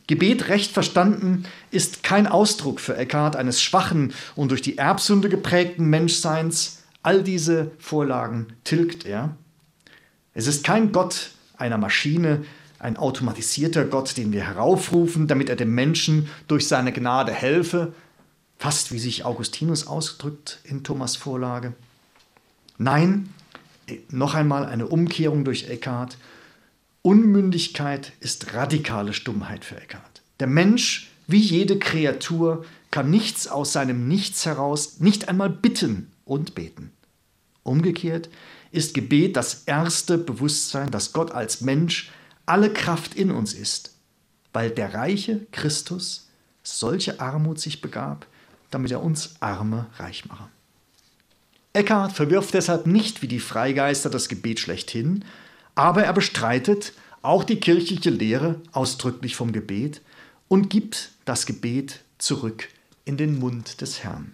Gebet 0.07 0.49
recht 0.49 0.71
verstanden 0.71 1.45
ist 1.71 2.03
kein 2.03 2.25
Ausdruck 2.27 2.79
für 2.79 2.97
Eckhart 2.97 3.35
eines 3.35 3.61
schwachen 3.61 4.13
und 4.35 4.49
durch 4.49 4.61
die 4.61 4.77
Erbsünde 4.77 5.29
geprägten 5.29 5.85
Menschseins. 5.85 6.79
All 7.03 7.23
diese 7.23 7.71
Vorlagen 7.77 8.47
tilgt 8.63 9.05
er. 9.05 9.37
Es 10.33 10.47
ist 10.47 10.63
kein 10.63 10.91
Gott 10.91 11.31
einer 11.57 11.77
Maschine, 11.77 12.43
ein 12.79 12.97
automatisierter 12.97 13.85
Gott, 13.85 14.17
den 14.17 14.31
wir 14.31 14.41
heraufrufen, 14.41 15.27
damit 15.27 15.49
er 15.49 15.55
dem 15.55 15.75
Menschen 15.75 16.27
durch 16.47 16.67
seine 16.67 16.91
Gnade 16.91 17.31
helfe, 17.31 17.93
fast 18.57 18.91
wie 18.91 18.99
sich 18.99 19.25
Augustinus 19.25 19.85
ausdrückt 19.85 20.59
in 20.63 20.83
Thomas 20.83 21.15
Vorlage. 21.15 21.73
Nein, 22.79 23.33
noch 24.09 24.35
einmal 24.35 24.65
eine 24.65 24.87
Umkehrung 24.87 25.43
durch 25.43 25.69
Eckhart. 25.69 26.17
Unmündigkeit 27.01 28.13
ist 28.21 28.53
radikale 28.53 29.13
Stummheit 29.13 29.65
für 29.65 29.75
Eckhart. 29.75 30.21
Der 30.39 30.47
Mensch, 30.47 31.11
wie 31.27 31.41
jede 31.41 31.77
Kreatur, 31.77 32.65
kann 32.89 33.09
nichts 33.09 33.49
aus 33.49 33.73
seinem 33.73 34.07
Nichts 34.07 34.45
heraus, 34.45 35.01
nicht 35.01 35.27
einmal 35.27 35.49
bitten 35.49 36.09
und 36.23 36.55
beten. 36.55 36.91
Umgekehrt 37.63 38.29
ist 38.71 38.93
Gebet 38.93 39.35
das 39.35 39.63
erste 39.65 40.17
Bewusstsein, 40.17 40.89
dass 40.89 41.11
Gott 41.11 41.31
als 41.31 41.59
Mensch 41.59 42.11
alle 42.45 42.71
Kraft 42.71 43.13
in 43.13 43.29
uns 43.29 43.53
ist, 43.53 43.93
weil 44.53 44.71
der 44.71 44.93
reiche 44.93 45.45
Christus 45.51 46.29
solche 46.63 47.19
Armut 47.19 47.59
sich 47.59 47.81
begab, 47.81 48.25
damit 48.71 48.91
er 48.91 49.03
uns 49.03 49.35
Arme 49.41 49.87
reich 49.97 50.25
mache. 50.27 50.47
Eckhart 51.79 52.11
verwirft 52.11 52.53
deshalb 52.53 52.85
nicht 52.85 53.21
wie 53.21 53.27
die 53.27 53.39
Freigeister 53.39 54.09
das 54.09 54.27
Gebet 54.27 54.59
schlechthin, 54.59 55.23
aber 55.75 56.03
er 56.03 56.13
bestreitet 56.13 56.93
auch 57.21 57.43
die 57.43 57.59
kirchliche 57.59 58.09
Lehre 58.09 58.61
ausdrücklich 58.71 59.35
vom 59.35 59.51
Gebet 59.51 60.01
und 60.47 60.69
gibt 60.69 61.11
das 61.25 61.45
Gebet 61.45 62.01
zurück 62.17 62.67
in 63.05 63.17
den 63.17 63.39
Mund 63.39 63.81
des 63.81 64.03
Herrn. 64.03 64.33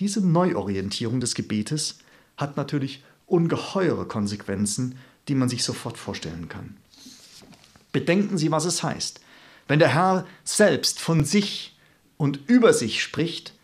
Diese 0.00 0.20
Neuorientierung 0.20 1.20
des 1.20 1.34
Gebetes 1.34 1.98
hat 2.36 2.56
natürlich 2.56 3.02
ungeheure 3.26 4.06
Konsequenzen, 4.06 4.98
die 5.28 5.34
man 5.34 5.48
sich 5.48 5.62
sofort 5.62 5.98
vorstellen 5.98 6.48
kann. 6.48 6.76
Bedenken 7.92 8.38
Sie, 8.38 8.50
was 8.50 8.64
es 8.64 8.82
heißt. 8.82 9.20
Wenn 9.66 9.78
der 9.78 9.94
Herr 9.94 10.26
selbst 10.44 11.00
von 11.00 11.24
sich 11.24 11.76
und 12.16 12.40
über 12.48 12.72
sich 12.72 13.02
spricht, 13.02 13.54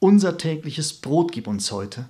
unser 0.00 0.38
tägliches 0.38 0.92
Brot 0.92 1.32
gib 1.32 1.46
uns 1.46 1.70
heute, 1.72 2.08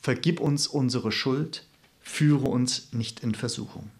vergib 0.00 0.40
uns 0.40 0.66
unsere 0.66 1.12
Schuld, 1.12 1.64
führe 2.00 2.46
uns 2.46 2.92
nicht 2.92 3.20
in 3.20 3.34
Versuchung. 3.34 3.90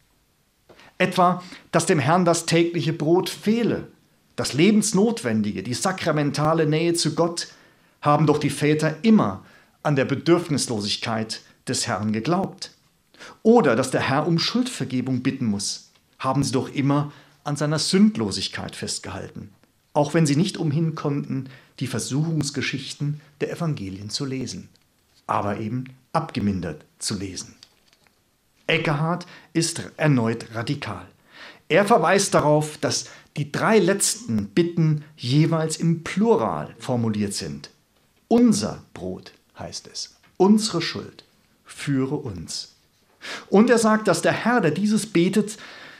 Etwa, 0.98 1.42
dass 1.72 1.86
dem 1.86 1.98
Herrn 1.98 2.24
das 2.24 2.46
tägliche 2.46 2.92
Brot 2.92 3.28
fehle, 3.28 3.88
das 4.36 4.52
Lebensnotwendige, 4.52 5.62
die 5.62 5.74
sakramentale 5.74 6.66
Nähe 6.66 6.94
zu 6.94 7.14
Gott, 7.14 7.48
haben 8.00 8.26
doch 8.26 8.38
die 8.38 8.50
Väter 8.50 8.96
immer 9.02 9.44
an 9.82 9.96
der 9.96 10.04
Bedürfnislosigkeit 10.04 11.40
des 11.68 11.86
Herrn 11.86 12.12
geglaubt. 12.12 12.70
Oder 13.42 13.76
dass 13.76 13.90
der 13.90 14.08
Herr 14.08 14.26
um 14.26 14.38
Schuldvergebung 14.38 15.22
bitten 15.22 15.46
muss, 15.46 15.90
haben 16.18 16.42
sie 16.44 16.52
doch 16.52 16.68
immer 16.72 17.12
an 17.44 17.56
seiner 17.56 17.78
Sündlosigkeit 17.78 18.76
festgehalten 18.76 19.50
auch 19.96 20.12
wenn 20.12 20.26
sie 20.26 20.36
nicht 20.36 20.58
umhin 20.58 20.94
konnten, 20.94 21.48
die 21.80 21.86
Versuchungsgeschichten 21.86 23.22
der 23.40 23.50
Evangelien 23.50 24.10
zu 24.10 24.26
lesen, 24.26 24.68
aber 25.26 25.58
eben 25.58 25.84
abgemindert 26.12 26.84
zu 26.98 27.14
lesen. 27.14 27.54
Eckehard 28.66 29.26
ist 29.54 29.82
erneut 29.96 30.54
radikal. 30.54 31.06
Er 31.68 31.86
verweist 31.86 32.34
darauf, 32.34 32.76
dass 32.76 33.06
die 33.38 33.50
drei 33.50 33.78
letzten 33.78 34.48
Bitten 34.48 35.02
jeweils 35.16 35.78
im 35.78 36.04
Plural 36.04 36.74
formuliert 36.78 37.32
sind. 37.32 37.70
Unser 38.28 38.82
Brot 38.92 39.32
heißt 39.58 39.88
es, 39.90 40.16
unsere 40.36 40.82
Schuld, 40.82 41.24
führe 41.64 42.16
uns. 42.16 42.74
Und 43.48 43.70
er 43.70 43.78
sagt, 43.78 44.08
dass 44.08 44.20
der 44.20 44.32
Herr, 44.32 44.60
der 44.60 44.72
dieses 44.72 45.06
betet, 45.06 45.56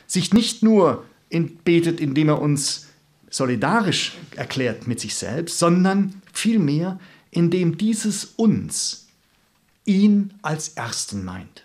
sich 0.07 0.35
nicht 0.35 0.63
nur 0.63 1.05
in, 1.31 1.57
betet, 1.57 1.99
indem 1.99 2.29
er 2.29 2.43
uns 2.43 2.86
solidarisch 3.37 4.17
erklärt 4.35 4.87
mit 4.87 4.99
sich 4.99 5.15
selbst, 5.15 5.59
sondern 5.59 6.23
vielmehr, 6.33 6.99
indem 7.31 7.77
dieses 7.77 8.25
uns 8.25 9.07
ihn 9.85 10.33
als 10.43 10.71
Ersten 10.71 11.25
meint. 11.25 11.65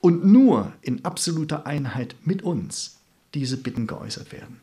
Und 0.00 0.24
nur 0.24 0.72
in 0.80 1.04
absoluter 1.04 1.66
Einheit 1.66 2.14
mit 2.24 2.42
uns 2.42 2.96
diese 3.34 3.58
Bitten 3.58 3.86
geäußert 3.86 4.32
werden. 4.32 4.60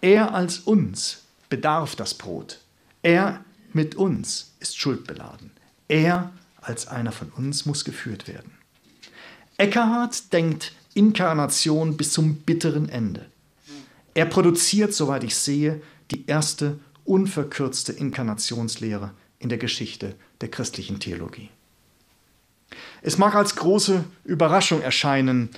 Er 0.00 0.34
als 0.34 0.58
uns 0.58 1.24
bedarf 1.50 1.94
das 1.94 2.14
Brot. 2.14 2.58
Er 3.02 3.44
mit 3.74 3.94
uns 3.94 4.52
ist 4.58 4.78
schuldbeladen. 4.78 5.50
Er 5.88 6.32
als 6.62 6.88
einer 6.88 7.12
von 7.12 7.28
uns 7.30 7.66
muss 7.66 7.84
geführt 7.84 8.26
werden. 8.26 8.52
Eckhart 9.58 10.32
denkt 10.32 10.72
Inkarnation 10.94 11.98
bis 11.98 12.12
zum 12.12 12.36
bitteren 12.36 12.88
Ende. 12.88 13.29
Er 14.14 14.26
produziert, 14.26 14.92
soweit 14.92 15.24
ich 15.24 15.36
sehe, 15.36 15.82
die 16.10 16.26
erste 16.26 16.78
unverkürzte 17.04 17.92
Inkarnationslehre 17.92 19.12
in 19.38 19.48
der 19.48 19.58
Geschichte 19.58 20.14
der 20.40 20.50
christlichen 20.50 21.00
Theologie. 21.00 21.48
Es 23.02 23.18
mag 23.18 23.34
als 23.34 23.56
große 23.56 24.04
Überraschung 24.24 24.82
erscheinen, 24.82 25.50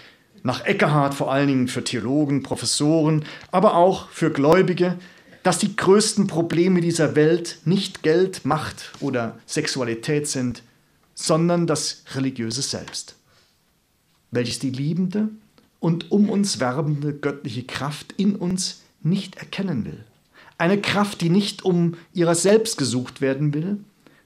nach 0.42 0.64
Eckehard 0.64 1.14
vor 1.14 1.32
allen 1.32 1.48
Dingen 1.48 1.68
für 1.68 1.84
Theologen, 1.84 2.42
Professoren, 2.42 3.24
aber 3.50 3.76
auch 3.76 4.08
für 4.08 4.30
Gläubige, 4.30 4.98
dass 5.42 5.58
die 5.58 5.76
größten 5.76 6.26
Probleme 6.26 6.80
dieser 6.80 7.14
Welt 7.16 7.58
nicht 7.64 8.02
Geld, 8.02 8.44
Macht 8.44 8.92
oder 9.00 9.38
Sexualität 9.46 10.28
sind, 10.28 10.62
sondern 11.14 11.66
das 11.66 12.04
religiöse 12.14 12.62
Selbst, 12.62 13.16
welches 14.30 14.58
die 14.58 14.70
liebende 14.70 15.28
und 15.82 16.12
um 16.12 16.30
uns 16.30 16.60
werbende 16.60 17.12
göttliche 17.12 17.64
Kraft 17.64 18.12
in 18.16 18.36
uns 18.36 18.82
nicht 19.02 19.34
erkennen 19.38 19.84
will. 19.84 20.04
Eine 20.56 20.80
Kraft, 20.80 21.20
die 21.20 21.28
nicht 21.28 21.64
um 21.64 21.96
ihrer 22.14 22.36
selbst 22.36 22.78
gesucht 22.78 23.20
werden 23.20 23.52
will, 23.52 23.78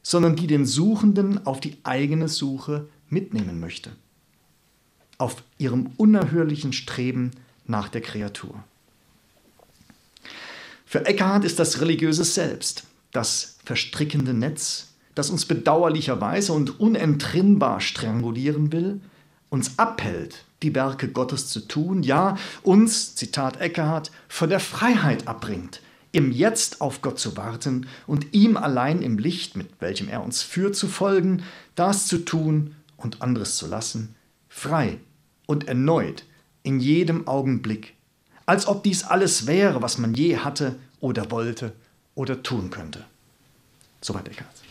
sondern 0.03 0.37
die 0.37 0.49
den 0.49 0.67
Suchenden 0.67 1.47
auf 1.47 1.61
die 1.61 1.79
eigene 1.83 2.29
Suche 2.29 2.87
mitnehmen 3.09 3.59
möchte. 3.59 3.91
Auf 5.17 5.43
ihrem 5.57 5.93
unerhörlichen 5.97 6.75
Streben 6.75 7.31
nach 7.67 7.89
der 7.89 8.03
Kreatur. 8.03 8.63
Für 10.85 11.07
Eckhart 11.07 11.47
ist 11.47 11.59
das 11.59 11.81
religiöse 11.81 12.25
Selbst 12.25 12.85
das 13.13 13.57
verstrickende 13.65 14.35
Netz, 14.35 14.89
das 15.15 15.31
uns 15.31 15.47
bedauerlicherweise 15.47 16.53
und 16.53 16.79
unentrinnbar 16.79 17.81
strangulieren 17.81 18.73
will, 18.73 19.01
uns 19.49 19.79
abhält, 19.79 20.45
die 20.63 20.75
Werke 20.75 21.09
Gottes 21.09 21.49
zu 21.49 21.61
tun, 21.61 22.03
ja, 22.03 22.37
uns, 22.63 23.15
Zitat 23.15 23.61
Eckhart, 23.61 24.11
von 24.29 24.49
der 24.49 24.61
Freiheit 24.61 25.29
abbringt, 25.29 25.81
im 26.13 26.33
Jetzt 26.33 26.81
auf 26.81 27.03
Gott 27.03 27.19
zu 27.19 27.37
warten 27.37 27.87
und 28.07 28.33
ihm 28.33 28.57
allein 28.57 29.03
im 29.03 29.19
Licht, 29.19 29.57
mit 29.57 29.69
welchem 29.81 30.09
er 30.09 30.23
uns 30.23 30.43
führt, 30.43 30.75
zu 30.75 30.89
folgen, 30.89 31.43
das 31.75 32.07
zu 32.07 32.19
tun 32.25 32.75
und 32.97 33.21
anderes 33.21 33.57
zu 33.57 33.67
lassen, 33.67 34.15
frei 34.49 34.99
und 35.47 35.69
erneut 35.69 36.25
in 36.63 36.81
jedem 36.81 37.29
Augenblick, 37.29 37.95
als 38.47 38.67
ob 38.67 38.83
dies 38.83 39.05
alles 39.05 39.47
wäre, 39.47 39.83
was 39.83 39.99
man 39.99 40.15
je 40.15 40.39
hatte 40.39 40.77
oder 41.01 41.31
wollte 41.31 41.73
oder 42.15 42.43
tun 42.43 42.71
könnte. 42.71 43.05
Soweit 44.01 44.29
Eckhart. 44.29 44.66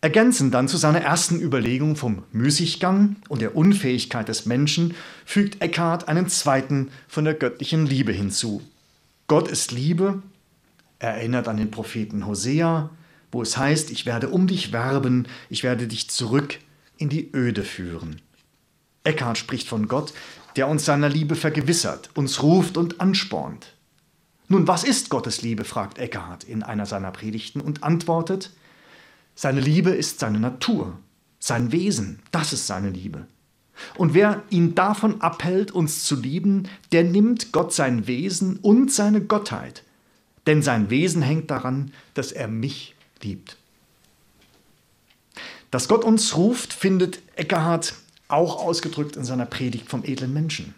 Ergänzend 0.00 0.54
dann 0.54 0.68
zu 0.68 0.76
seiner 0.76 1.00
ersten 1.00 1.40
Überlegung 1.40 1.96
vom 1.96 2.22
Müßiggang 2.30 3.16
und 3.28 3.42
der 3.42 3.56
Unfähigkeit 3.56 4.28
des 4.28 4.46
Menschen 4.46 4.94
fügt 5.24 5.60
Eckhart 5.60 6.06
einen 6.06 6.28
zweiten 6.28 6.90
von 7.08 7.24
der 7.24 7.34
göttlichen 7.34 7.84
Liebe 7.84 8.12
hinzu. 8.12 8.62
Gott 9.26 9.48
ist 9.48 9.72
Liebe, 9.72 10.22
er 11.00 11.14
erinnert 11.14 11.48
an 11.48 11.56
den 11.56 11.72
Propheten 11.72 12.26
Hosea, 12.26 12.90
wo 13.32 13.42
es 13.42 13.56
heißt, 13.56 13.90
ich 13.90 14.06
werde 14.06 14.28
um 14.28 14.46
dich 14.46 14.72
werben, 14.72 15.26
ich 15.50 15.64
werde 15.64 15.88
dich 15.88 16.08
zurück 16.08 16.58
in 16.96 17.08
die 17.08 17.30
Öde 17.34 17.64
führen. 17.64 18.20
Eckhart 19.02 19.38
spricht 19.38 19.68
von 19.68 19.88
Gott, 19.88 20.12
der 20.54 20.68
uns 20.68 20.84
seiner 20.84 21.08
Liebe 21.08 21.34
vergewissert, 21.34 22.10
uns 22.14 22.42
ruft 22.42 22.76
und 22.76 23.00
anspornt. 23.00 23.74
Nun, 24.46 24.66
was 24.68 24.84
ist 24.84 25.10
Gottes 25.10 25.42
Liebe? 25.42 25.64
fragt 25.64 25.98
Eckhart 25.98 26.44
in 26.44 26.62
einer 26.62 26.86
seiner 26.86 27.10
Predigten 27.10 27.60
und 27.60 27.82
antwortet, 27.82 28.50
seine 29.38 29.60
Liebe 29.60 29.90
ist 29.90 30.18
seine 30.18 30.40
Natur, 30.40 30.98
sein 31.38 31.70
Wesen, 31.70 32.18
das 32.32 32.52
ist 32.52 32.66
seine 32.66 32.90
Liebe. 32.90 33.28
Und 33.96 34.12
wer 34.12 34.42
ihn 34.50 34.74
davon 34.74 35.20
abhält, 35.20 35.70
uns 35.70 36.02
zu 36.02 36.16
lieben, 36.16 36.68
der 36.90 37.04
nimmt 37.04 37.52
Gott 37.52 37.72
sein 37.72 38.08
Wesen 38.08 38.56
und 38.56 38.92
seine 38.92 39.20
Gottheit. 39.20 39.84
Denn 40.48 40.60
sein 40.60 40.90
Wesen 40.90 41.22
hängt 41.22 41.52
daran, 41.52 41.92
dass 42.14 42.32
er 42.32 42.48
mich 42.48 42.96
liebt. 43.22 43.58
Dass 45.70 45.86
Gott 45.86 46.02
uns 46.02 46.36
ruft, 46.36 46.72
findet 46.72 47.20
Eckhart 47.36 47.94
auch 48.26 48.56
ausgedrückt 48.56 49.14
in 49.14 49.24
seiner 49.24 49.46
Predigt 49.46 49.88
vom 49.88 50.02
edlen 50.04 50.32
Menschen. 50.32 50.74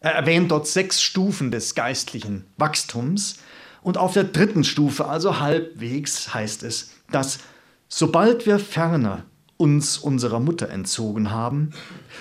Er 0.00 0.12
erwähnt 0.12 0.50
dort 0.50 0.68
sechs 0.68 1.02
Stufen 1.02 1.50
des 1.50 1.74
geistlichen 1.74 2.46
Wachstums 2.56 3.40
und 3.82 3.98
auf 3.98 4.14
der 4.14 4.24
dritten 4.24 4.64
Stufe, 4.64 5.04
also 5.04 5.38
halbwegs, 5.38 6.32
heißt 6.32 6.62
es, 6.62 6.95
dass 7.10 7.40
sobald 7.88 8.46
wir 8.46 8.58
ferner 8.58 9.24
uns 9.56 9.96
unserer 9.98 10.40
Mutter 10.40 10.68
entzogen 10.68 11.30
haben 11.30 11.70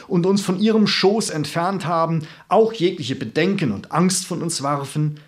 und 0.08 0.26
uns 0.26 0.42
von 0.42 0.60
ihrem 0.60 0.88
Schoß 0.88 1.30
entfernt 1.32 1.86
haben, 1.86 2.28
auch 2.48 2.74
jegliche 2.74 3.16
Bedenken 3.16 3.72
und 3.72 3.92
Angst 3.92 4.26
von 4.26 4.42
uns 4.42 4.64
warfen, 4.64 5.20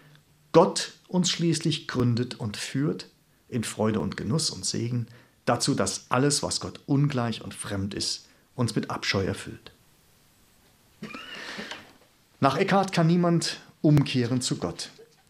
Gott 0.54 0.94
uns 1.08 1.30
schließlich 1.30 1.88
gründet 1.88 2.36
und 2.36 2.58
führt 2.58 3.10
in 3.50 3.64
Freude 3.64 4.00
und 4.00 4.18
Genuss 4.18 4.50
und 4.50 4.66
Segen 4.66 5.08
dazu, 5.46 5.74
dass 5.74 6.06
alles, 6.10 6.44
was 6.44 6.60
Gott 6.60 6.80
ungleich 6.86 7.42
und 7.42 7.54
fremd 7.54 7.94
ist, 7.94 8.28
uns 8.56 8.76
mit 8.76 8.90
Abscheu 8.90 9.24
erfüllt. 9.24 9.72
Nach 12.40 12.58
Eckhart 12.58 12.92
kann 12.92 13.08
niemand 13.08 13.60
umkehren 13.82 14.42
zu 14.42 14.58
Gott 14.58 14.90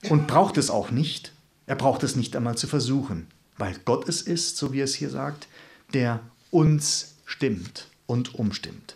und 0.10 0.28
braucht 0.28 0.58
es 0.58 0.70
auch 0.70 0.92
nicht. 0.92 1.32
Er 1.66 1.76
braucht 1.76 2.04
es 2.04 2.16
nicht 2.16 2.36
einmal 2.36 2.58
zu 2.58 2.68
versuchen 2.68 3.28
weil 3.58 3.76
Gott 3.86 4.08
es 4.08 4.22
ist, 4.22 4.58
so 4.58 4.74
wie 4.74 4.82
es 4.82 4.96
hier 4.96 5.10
sagt, 5.10 5.48
der 5.94 6.20
uns 6.52 7.16
stimmt 7.26 7.88
und 8.06 8.36
umstimmt, 8.36 8.96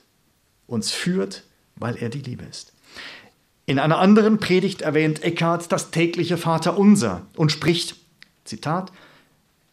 uns 0.68 0.92
führt, 0.92 1.44
weil 1.76 1.96
er 1.96 2.10
die 2.10 2.22
Liebe 2.22 2.46
ist. 2.46 2.74
In 3.66 3.80
einer 3.80 4.00
anderen 4.00 4.40
Predigt 4.40 4.82
erwähnt 4.82 5.24
Eckhart 5.24 5.72
das 5.72 5.92
tägliche 5.92 6.38
Vaterunser 6.38 7.26
und 7.36 7.52
spricht, 7.52 7.96
Zitat, 8.44 8.92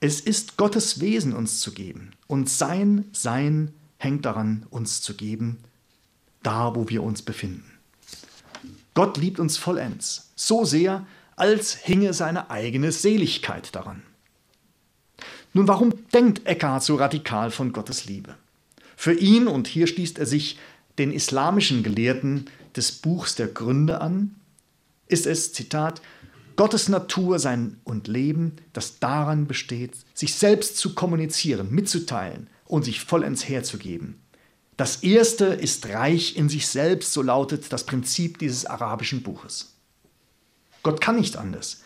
es 0.01 0.21
ist 0.21 0.57
Gottes 0.57 1.01
Wesen 1.01 1.33
uns 1.33 1.61
zu 1.61 1.73
geben 1.73 2.13
und 2.27 2.49
sein 2.49 3.07
Sein 3.13 3.73
hängt 3.97 4.25
daran, 4.25 4.67
uns 4.71 5.03
zu 5.03 5.15
geben, 5.15 5.59
da 6.43 6.75
wo 6.77 6.89
wir 6.89 7.03
uns 7.03 7.23
befinden. 7.23 7.65
Gott 8.95 9.17
liebt 9.17 9.41
uns 9.41 9.57
vollends, 9.57 10.31
so 10.37 10.65
sehr, 10.65 11.07
als 11.35 11.75
hinge 11.75 12.15
seine 12.15 12.51
eigene 12.51 12.93
Seligkeit 12.93 13.75
daran. 13.75 14.03
Nun, 15.59 15.67
warum 15.67 15.93
denkt 16.15 16.47
Eckhart 16.47 16.85
so 16.85 16.95
radikal 16.95 17.51
von 17.51 17.73
Gottes 17.73 18.05
Liebe? 18.05 18.37
Für 18.95 19.13
ihn, 19.13 19.49
und 19.49 19.67
hier 19.67 19.89
schließt 19.89 20.21
er 20.21 20.25
sich 20.25 20.57
den 20.99 21.13
islamischen 21.13 21.83
Gelehrten 21.83 22.45
des 22.77 22.93
Buchs 22.93 23.35
der 23.35 23.49
Gründe 23.49 24.01
an, 24.01 24.37
ist 25.09 25.27
es, 25.27 25.53
Zitat, 25.53 26.01
Gottes 26.55 26.89
Natur, 26.89 27.41
sein 27.41 27.81
und 27.83 28.07
Leben, 28.07 28.53
das 28.73 29.01
daran 29.01 29.49
besteht, 29.49 29.97
sich 30.15 30.37
selbst 30.37 30.77
zu 30.77 30.95
kommunizieren, 30.95 31.73
mitzuteilen 31.73 32.47
und 32.67 32.85
sich 32.85 33.01
vollends 33.01 33.49
herzugeben. 33.49 34.21
Das 34.77 35.03
erste 35.03 35.47
ist 35.47 35.89
reich 35.89 36.37
in 36.37 36.49
sich 36.49 36.69
selbst, 36.69 37.13
so 37.13 37.21
lautet 37.21 37.73
das 37.73 37.85
Prinzip 37.85 38.39
dieses 38.39 38.65
arabischen 38.65 39.25
Buches. 39.25 39.75
Gott 40.85 41.01
kann 41.01 41.17
nicht 41.17 41.37
anders, 41.37 41.83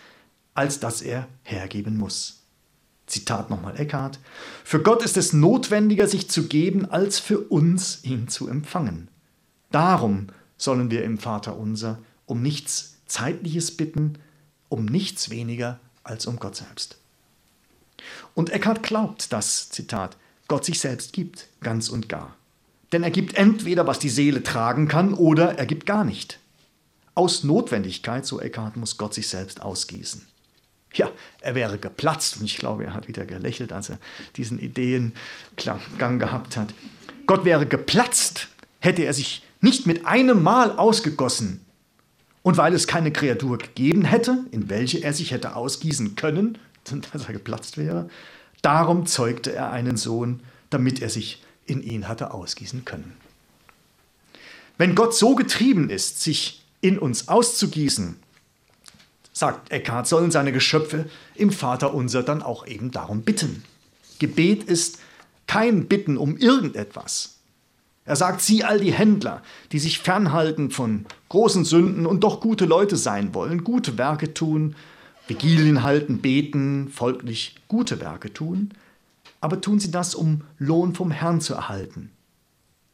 als 0.53 0.79
dass 0.79 1.01
er 1.01 1.27
hergeben 1.43 1.97
muss. 1.97 2.42
Zitat 3.13 3.51
nochmal 3.51 3.79
Eckhart, 3.79 4.19
für 4.65 4.83
Gott 4.83 5.03
ist 5.05 5.19
es 5.19 5.35
notwendiger, 5.35 6.09
sich 6.09 6.31
zu 6.31 6.45
geben, 6.49 6.87
als 6.91 7.19
für 7.19 7.39
uns 7.39 8.03
ihn 8.05 8.29
zu 8.29 8.49
empfangen. 8.49 9.09
Darum 9.71 10.29
sollen 10.57 10.91
wir 10.91 11.05
im 11.05 11.19
Vater 11.19 11.59
unser 11.59 11.99
um 12.25 12.41
nichts 12.41 12.97
Zeitliches 13.07 13.77
bitten, 13.77 14.15
um 14.71 14.87
nichts 14.87 15.29
weniger 15.29 15.79
als 16.03 16.25
um 16.25 16.39
Gott 16.39 16.57
selbst. 16.57 16.97
Und 18.35 18.49
Eckhart 18.49 18.83
glaubt, 18.83 19.33
dass, 19.33 19.69
Zitat, 19.69 20.17
Gott 20.49 20.65
sich 20.65 20.81
selbst 20.81 21.13
gibt, 21.13 21.49
ganz 21.61 21.91
und 21.91 22.09
gar. 22.09 22.35
Denn 22.93 23.03
er 23.03 23.11
gibt 23.11 23.35
entweder, 23.35 23.87
was 23.87 23.99
die 23.99 24.09
Seele 24.09 24.43
tragen 24.43 24.89
kann, 24.89 25.13
oder 25.13 25.59
er 25.59 25.67
gibt 25.67 25.85
gar 25.85 26.05
nicht. 26.05 26.39
Aus 27.15 27.45
Notwendigkeit, 27.45 28.25
so 28.25 28.41
Eckhart, 28.41 28.77
muss 28.77 28.97
Gott 28.97 29.13
sich 29.13 29.29
selbst 29.29 29.61
ausgießen. 29.61 30.32
Ja, 30.95 31.11
er 31.41 31.55
wäre 31.55 31.79
geplatzt 31.79 32.39
und 32.39 32.45
ich 32.45 32.57
glaube, 32.57 32.85
er 32.85 32.95
hat 32.95 33.09
wieder 33.09 33.25
gelächelt, 33.25 33.73
als 33.73 33.91
er 33.91 33.99
diesen 34.37 34.59
Ideengang 34.59 36.19
gehabt 36.19 36.57
hat. 36.57 36.75
Gott 37.27 37.45
wäre 37.45 37.67
geplatzt, 37.67 38.49
hätte 38.81 39.03
er 39.03 39.15
sich 39.15 39.43
nicht 39.61 39.87
mit 39.87 40.07
einem 40.07 40.43
Mal 40.43 40.73
ausgegossen. 40.73 41.65
Und 42.43 42.57
weil 42.57 42.75
es 42.75 42.89
keine 42.89 43.13
Kreatur 43.13 43.59
gegeben 43.59 44.05
hätte, 44.05 44.45
in 44.51 44.69
welche 44.69 44.99
er 44.99 45.13
sich 45.13 45.31
hätte 45.31 45.55
ausgießen 45.55 46.17
können, 46.17 46.59
dass 47.13 47.27
er 47.27 47.33
geplatzt 47.33 47.79
wäre, 47.79 48.11
darum 48.61 49.07
zeugte 49.07 49.53
er 49.53 49.71
einen 49.71 49.97
Sohn, 49.97 50.41
damit 50.71 51.01
er 51.01 51.09
sich 51.09 51.43
in 51.67 51.83
ihn 51.83 52.09
hatte 52.09 52.35
ausgießen 52.35 52.85
können. 52.85 53.17
Wenn 54.79 54.95
Gott 54.95 55.15
so 55.15 55.35
getrieben 55.37 55.91
ist, 55.91 56.23
sich 56.23 56.65
in 56.81 56.99
uns 56.99 57.29
auszugießen, 57.29 58.17
sagt 59.33 59.73
Eckhart, 59.73 60.07
sollen 60.07 60.31
seine 60.31 60.53
Geschöpfe 60.53 61.07
im 61.35 61.51
Vaterunser 61.51 62.23
dann 62.23 62.43
auch 62.43 62.67
eben 62.67 62.91
darum 62.91 63.23
bitten. 63.23 63.65
Gebet 64.19 64.65
ist 64.65 64.99
kein 65.47 65.87
Bitten 65.87 66.17
um 66.17 66.37
irgendetwas. 66.37 67.39
Er 68.05 68.17
sagt, 68.17 68.41
sie 68.41 68.65
all 68.65 68.81
die 68.81 68.93
Händler, 68.93 69.43
die 69.71 69.79
sich 69.79 70.01
fernhalten 70.01 70.71
von 70.71 71.07
großen 71.29 71.65
Sünden 71.65 72.05
und 72.05 72.25
doch 72.25 72.41
gute 72.41 72.65
Leute 72.65 72.97
sein 72.97 73.35
wollen, 73.35 73.63
gute 73.63 73.97
Werke 73.97 74.35
tun, 74.35 74.75
Vigilien 75.29 75.83
halten, 75.85 76.19
beten, 76.19 76.89
folglich 76.89 77.57
gute 77.69 78.01
Werke 78.01 78.33
tun, 78.33 78.71
aber 79.41 79.61
tun 79.61 79.79
sie 79.79 79.91
das, 79.91 80.15
um 80.15 80.43
Lohn 80.59 80.95
vom 80.95 81.11
Herrn 81.11 81.41
zu 81.41 81.55
erhalten. 81.55 82.11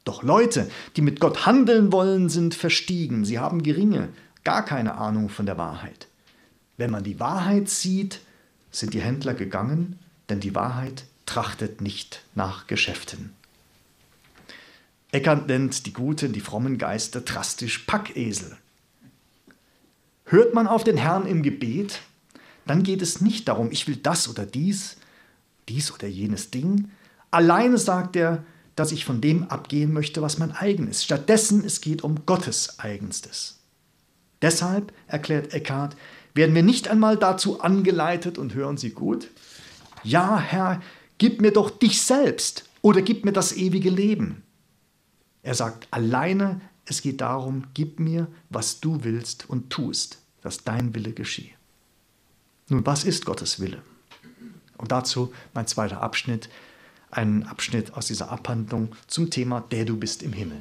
Doch 0.04 0.22
Leute, 0.22 0.70
die 0.96 1.02
mit 1.02 1.20
Gott 1.20 1.46
handeln 1.46 1.90
wollen, 1.90 2.28
sind 2.28 2.54
verstiegen, 2.54 3.24
sie 3.24 3.38
haben 3.38 3.62
geringe, 3.62 4.08
gar 4.44 4.64
keine 4.64 4.96
Ahnung 4.96 5.28
von 5.28 5.46
der 5.46 5.58
Wahrheit. 5.58 6.07
Wenn 6.78 6.90
man 6.90 7.04
die 7.04 7.20
Wahrheit 7.20 7.68
sieht, 7.68 8.20
sind 8.70 8.94
die 8.94 9.02
Händler 9.02 9.34
gegangen, 9.34 9.98
denn 10.30 10.40
die 10.40 10.54
Wahrheit 10.54 11.04
trachtet 11.26 11.80
nicht 11.82 12.22
nach 12.34 12.66
Geschäften. 12.66 13.34
Eckert 15.10 15.48
nennt 15.48 15.86
die 15.86 15.92
guten, 15.92 16.32
die 16.32 16.40
frommen 16.40 16.78
Geister 16.78 17.20
drastisch 17.20 17.80
Packesel. 17.80 18.56
Hört 20.24 20.54
man 20.54 20.66
auf 20.66 20.84
den 20.84 20.96
Herrn 20.96 21.26
im 21.26 21.42
Gebet, 21.42 22.00
dann 22.66 22.82
geht 22.82 23.02
es 23.02 23.20
nicht 23.20 23.48
darum, 23.48 23.72
ich 23.72 23.88
will 23.88 23.96
das 23.96 24.28
oder 24.28 24.46
dies, 24.46 24.98
dies 25.68 25.90
oder 25.90 26.06
jenes 26.06 26.50
Ding. 26.50 26.90
Alleine 27.30 27.78
sagt 27.78 28.14
er, 28.14 28.44
dass 28.76 28.92
ich 28.92 29.04
von 29.04 29.20
dem 29.20 29.44
abgehen 29.44 29.92
möchte, 29.92 30.22
was 30.22 30.38
mein 30.38 30.52
eigen 30.52 30.86
ist. 30.86 31.04
Stattdessen, 31.04 31.64
es 31.64 31.80
geht 31.80 32.04
um 32.04 32.26
Gottes 32.26 32.78
eigenstes. 32.78 33.58
Deshalb, 34.42 34.92
erklärt 35.08 35.52
Eckhart, 35.52 35.96
werden 36.38 36.54
wir 36.54 36.62
nicht 36.62 36.86
einmal 36.86 37.16
dazu 37.16 37.60
angeleitet 37.60 38.38
und 38.38 38.54
hören 38.54 38.76
Sie 38.76 38.90
gut? 38.90 39.28
Ja, 40.04 40.38
Herr, 40.38 40.80
gib 41.18 41.40
mir 41.40 41.50
doch 41.50 41.68
dich 41.68 42.00
selbst 42.00 42.64
oder 42.80 43.02
gib 43.02 43.24
mir 43.24 43.32
das 43.32 43.52
ewige 43.52 43.90
Leben. 43.90 44.44
Er 45.42 45.54
sagt 45.54 45.88
alleine, 45.90 46.60
es 46.84 47.02
geht 47.02 47.20
darum, 47.20 47.64
gib 47.74 47.98
mir, 47.98 48.28
was 48.50 48.78
du 48.78 49.02
willst 49.02 49.50
und 49.50 49.68
tust, 49.70 50.18
dass 50.40 50.62
dein 50.62 50.94
Wille 50.94 51.12
geschehe. 51.12 51.50
Nun, 52.68 52.86
was 52.86 53.02
ist 53.02 53.26
Gottes 53.26 53.58
Wille? 53.58 53.82
Und 54.76 54.92
dazu 54.92 55.32
mein 55.54 55.66
zweiter 55.66 56.00
Abschnitt, 56.02 56.48
ein 57.10 57.42
Abschnitt 57.48 57.94
aus 57.94 58.06
dieser 58.06 58.30
Abhandlung 58.30 58.94
zum 59.08 59.30
Thema 59.30 59.60
Der 59.60 59.84
du 59.84 59.96
bist 59.96 60.22
im 60.22 60.32
Himmel. 60.32 60.60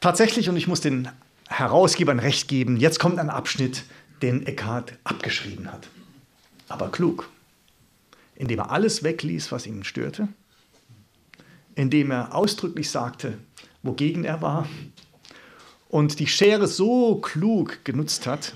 Tatsächlich, 0.00 0.48
und 0.48 0.56
ich 0.56 0.68
muss 0.68 0.80
den 0.80 1.08
Herausgebern 1.48 2.18
recht 2.20 2.46
geben, 2.48 2.76
jetzt 2.76 3.00
kommt 3.00 3.18
ein 3.18 3.30
Abschnitt, 3.30 3.84
den 4.22 4.46
Eckhart 4.46 4.94
abgeschrieben 5.04 5.72
hat. 5.72 5.88
Aber 6.68 6.90
klug, 6.90 7.28
indem 8.36 8.60
er 8.60 8.70
alles 8.70 9.02
wegließ, 9.02 9.50
was 9.50 9.66
ihn 9.66 9.84
störte, 9.84 10.28
indem 11.74 12.10
er 12.10 12.34
ausdrücklich 12.34 12.90
sagte, 12.90 13.38
wogegen 13.82 14.24
er 14.24 14.42
war 14.42 14.68
und 15.88 16.18
die 16.18 16.26
Schere 16.26 16.66
so 16.66 17.16
klug 17.16 17.84
genutzt 17.84 18.26
hat, 18.26 18.54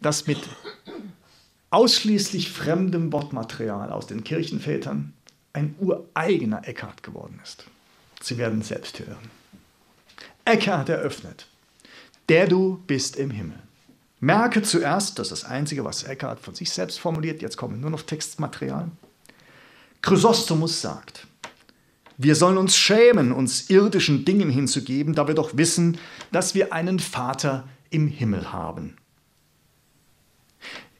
dass 0.00 0.26
mit 0.26 0.38
ausschließlich 1.70 2.50
fremdem 2.50 3.12
Wortmaterial 3.12 3.90
aus 3.90 4.06
den 4.06 4.24
Kirchenvätern 4.24 5.12
ein 5.52 5.74
ureigener 5.78 6.66
Eckhart 6.66 7.02
geworden 7.02 7.40
ist. 7.42 7.66
Sie 8.20 8.38
werden 8.38 8.60
es 8.60 8.68
selbst 8.68 8.98
hören. 9.00 9.30
Eckhart 10.44 10.88
eröffnet, 10.88 11.46
der 12.28 12.46
du 12.46 12.82
bist 12.86 13.16
im 13.16 13.30
Himmel. 13.30 13.58
Merke 14.20 14.62
zuerst, 14.62 15.18
das 15.18 15.30
ist 15.30 15.42
das 15.42 15.50
Einzige, 15.50 15.84
was 15.84 16.04
Eckhart 16.04 16.40
von 16.40 16.54
sich 16.54 16.70
selbst 16.70 16.98
formuliert, 16.98 17.42
jetzt 17.42 17.56
kommen 17.56 17.80
nur 17.80 17.90
noch 17.90 18.02
Textmaterial. 18.02 18.90
Chrysostomus 20.00 20.80
sagt, 20.80 21.26
wir 22.16 22.34
sollen 22.36 22.58
uns 22.58 22.76
schämen, 22.76 23.32
uns 23.32 23.70
irdischen 23.70 24.24
Dingen 24.24 24.48
hinzugeben, 24.48 25.14
da 25.14 25.26
wir 25.26 25.34
doch 25.34 25.56
wissen, 25.56 25.98
dass 26.30 26.54
wir 26.54 26.72
einen 26.72 27.00
Vater 27.00 27.68
im 27.90 28.08
Himmel 28.08 28.52
haben. 28.52 28.96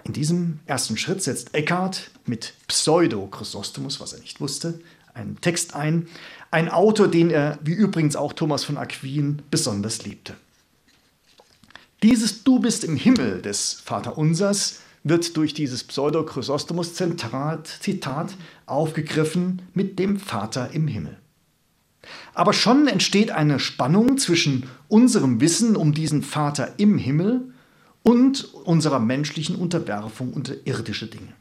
In 0.03 0.13
diesem 0.13 0.61
ersten 0.67 0.99
Schritt 0.99 1.23
setzt 1.23 1.55
Eckhart 1.55 2.11
mit 2.27 2.55
Pseudo-Chrysostomus, 2.69 4.01
was 4.01 4.13
er 4.13 4.21
nicht 4.21 4.41
wusste, 4.41 4.81
einen 5.15 5.41
Text 5.41 5.75
ein, 5.75 6.09
ein 6.51 6.69
Autor, 6.69 7.09
den 7.09 7.31
er, 7.31 7.59
wie 7.63 7.73
übrigens 7.73 8.17
auch 8.17 8.33
Thomas 8.33 8.65
von 8.65 8.77
Aquin, 8.77 9.41
besonders 9.51 10.05
liebte. 10.05 10.35
Dieses 12.05 12.45
Du 12.45 12.59
bist 12.59 12.85
im 12.85 12.97
Himmel 12.97 13.41
des 13.41 13.81
Vaterunsers 13.83 14.81
wird 15.05 15.39
durch 15.39 15.55
dieses 15.55 15.85
Pseudo-Chrysostomus-Zitat 15.85 18.35
aufgegriffen 18.67 19.63
mit 19.73 19.99
dem 19.99 20.19
Vater 20.19 20.73
im 20.73 20.87
Himmel. 20.87 21.17
Aber 22.35 22.53
schon 22.53 22.89
entsteht 22.89 23.31
eine 23.31 23.59
Spannung 23.59 24.19
zwischen 24.19 24.69
unserem 24.89 25.41
Wissen 25.41 25.77
um 25.77 25.95
diesen 25.95 26.23
Vater 26.23 26.75
im 26.77 26.99
Himmel 26.99 27.55
und 28.03 28.53
unserer 28.53 28.99
menschlichen 28.99 29.57
Unterwerfung 29.57 30.35
unter 30.35 30.67
irdische 30.67 31.07
Dinge. 31.07 31.33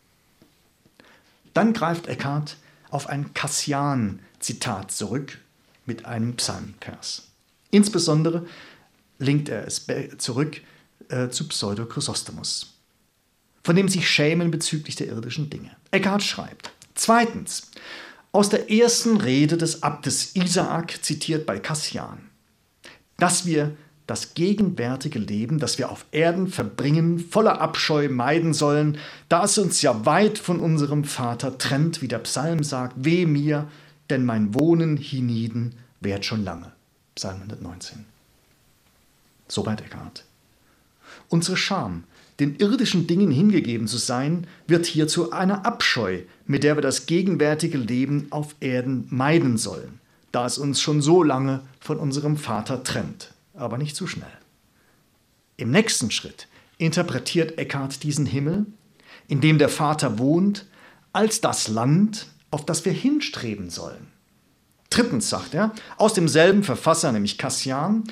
Dann 1.54 1.74
greift 1.74 2.08
Eckhart 2.08 2.56
auf 2.90 3.10
ein 3.10 3.34
Kassian-Zitat 3.34 4.94
zurück 4.94 5.40
mit 5.86 6.06
einem 6.06 6.38
Psalmvers. 6.38 7.28
Insbesondere 7.70 8.46
linkt 9.20 9.50
er 9.50 9.66
es 9.68 9.86
zurück 10.18 10.62
äh, 11.10 11.30
zu 11.30 11.48
Pseudo-Chrysostomus, 11.48 12.74
von 13.64 13.76
dem 13.76 13.90
sich 13.90 14.10
schämen 14.10 14.52
bezüglich 14.52 14.96
der 14.96 15.08
irdischen 15.08 15.50
Dinge. 15.50 15.72
Eckhart 15.92 16.24
schreibt, 16.24 16.72
zweitens, 16.96 17.72
aus 18.32 18.50
der 18.50 18.72
ersten 18.72 19.18
Rede 19.18 19.58
des 19.58 19.84
Abtes 19.84 20.36
Isaak 20.36 21.04
zitiert 21.04 21.46
bei 21.46 21.60
Kassian, 21.60 22.30
dass 23.18 23.46
wir 23.46 23.76
das 24.08 24.34
gegenwärtige 24.34 25.20
Leben, 25.20 25.60
das 25.60 25.78
wir 25.78 25.90
auf 25.90 26.06
Erden 26.12 26.48
verbringen, 26.48 27.20
voller 27.20 27.62
Abscheu 27.62 28.10
meiden 28.10 28.54
sollen, 28.54 28.98
da 29.30 29.46
es 29.46 29.58
uns 29.58 29.82
ja 29.82 30.06
weit 30.06 30.38
von 30.38 30.60
unserem 30.60 31.04
Vater 31.04 31.58
trennt, 31.58 32.02
wie 32.02 32.08
der 32.08 32.20
Psalm 32.20 32.64
sagt, 32.64 33.06
weh 33.06 33.26
mir, 33.26 33.70
denn 34.10 34.26
mein 34.26 34.54
Wohnen 34.54 34.98
hienieden 34.98 35.76
währt 36.02 36.26
schon 36.26 36.44
lange. 36.44 36.74
Psalm 37.16 37.44
119. 37.44 38.13
Soweit 39.54 39.82
Eckhart. 39.82 40.26
Unsere 41.30 41.58
Scham, 41.58 42.04
den 42.40 42.56
irdischen 42.56 43.08
Dingen 43.08 43.32
hingegeben 43.32 43.88
zu 43.88 43.98
sein, 43.98 44.48
wird 44.68 44.86
hier 44.86 45.08
zu 45.08 45.32
einer 45.32 45.66
Abscheu, 45.66 46.22
mit 46.48 46.64
der 46.64 46.76
wir 46.76 46.82
das 46.82 47.06
gegenwärtige 47.06 47.78
Leben 47.78 48.28
auf 48.32 48.56
Erden 48.60 49.08
meiden 49.10 49.58
sollen, 49.58 50.00
da 50.32 50.46
es 50.46 50.58
uns 50.58 50.82
schon 50.82 51.02
so 51.02 51.24
lange 51.24 51.62
von 51.80 52.00
unserem 52.00 52.38
Vater 52.38 52.84
trennt 52.84 53.34
aber 53.54 53.78
nicht 53.78 53.96
zu 53.96 54.08
schnell. 54.08 54.32
Im 55.58 55.72
nächsten 55.72 56.12
Schritt 56.12 56.48
interpretiert 56.78 57.58
Eckhart 57.58 58.04
diesen 58.04 58.26
Himmel, 58.26 58.66
in 59.28 59.42
dem 59.42 59.58
der 59.58 59.70
Vater 59.70 60.18
wohnt, 60.18 60.66
als 61.14 61.42
das 61.42 61.68
Land, 61.68 62.28
auf 62.52 62.66
das 62.66 62.86
wir 62.86 62.92
hinstreben 62.92 63.70
sollen. 63.70 64.08
Drittens 64.90 65.30
sagt 65.30 65.54
er, 65.54 65.72
aus 65.98 66.14
demselben 66.14 66.64
Verfasser, 66.64 67.12
nämlich 67.12 67.38
Cassian, 67.38 68.04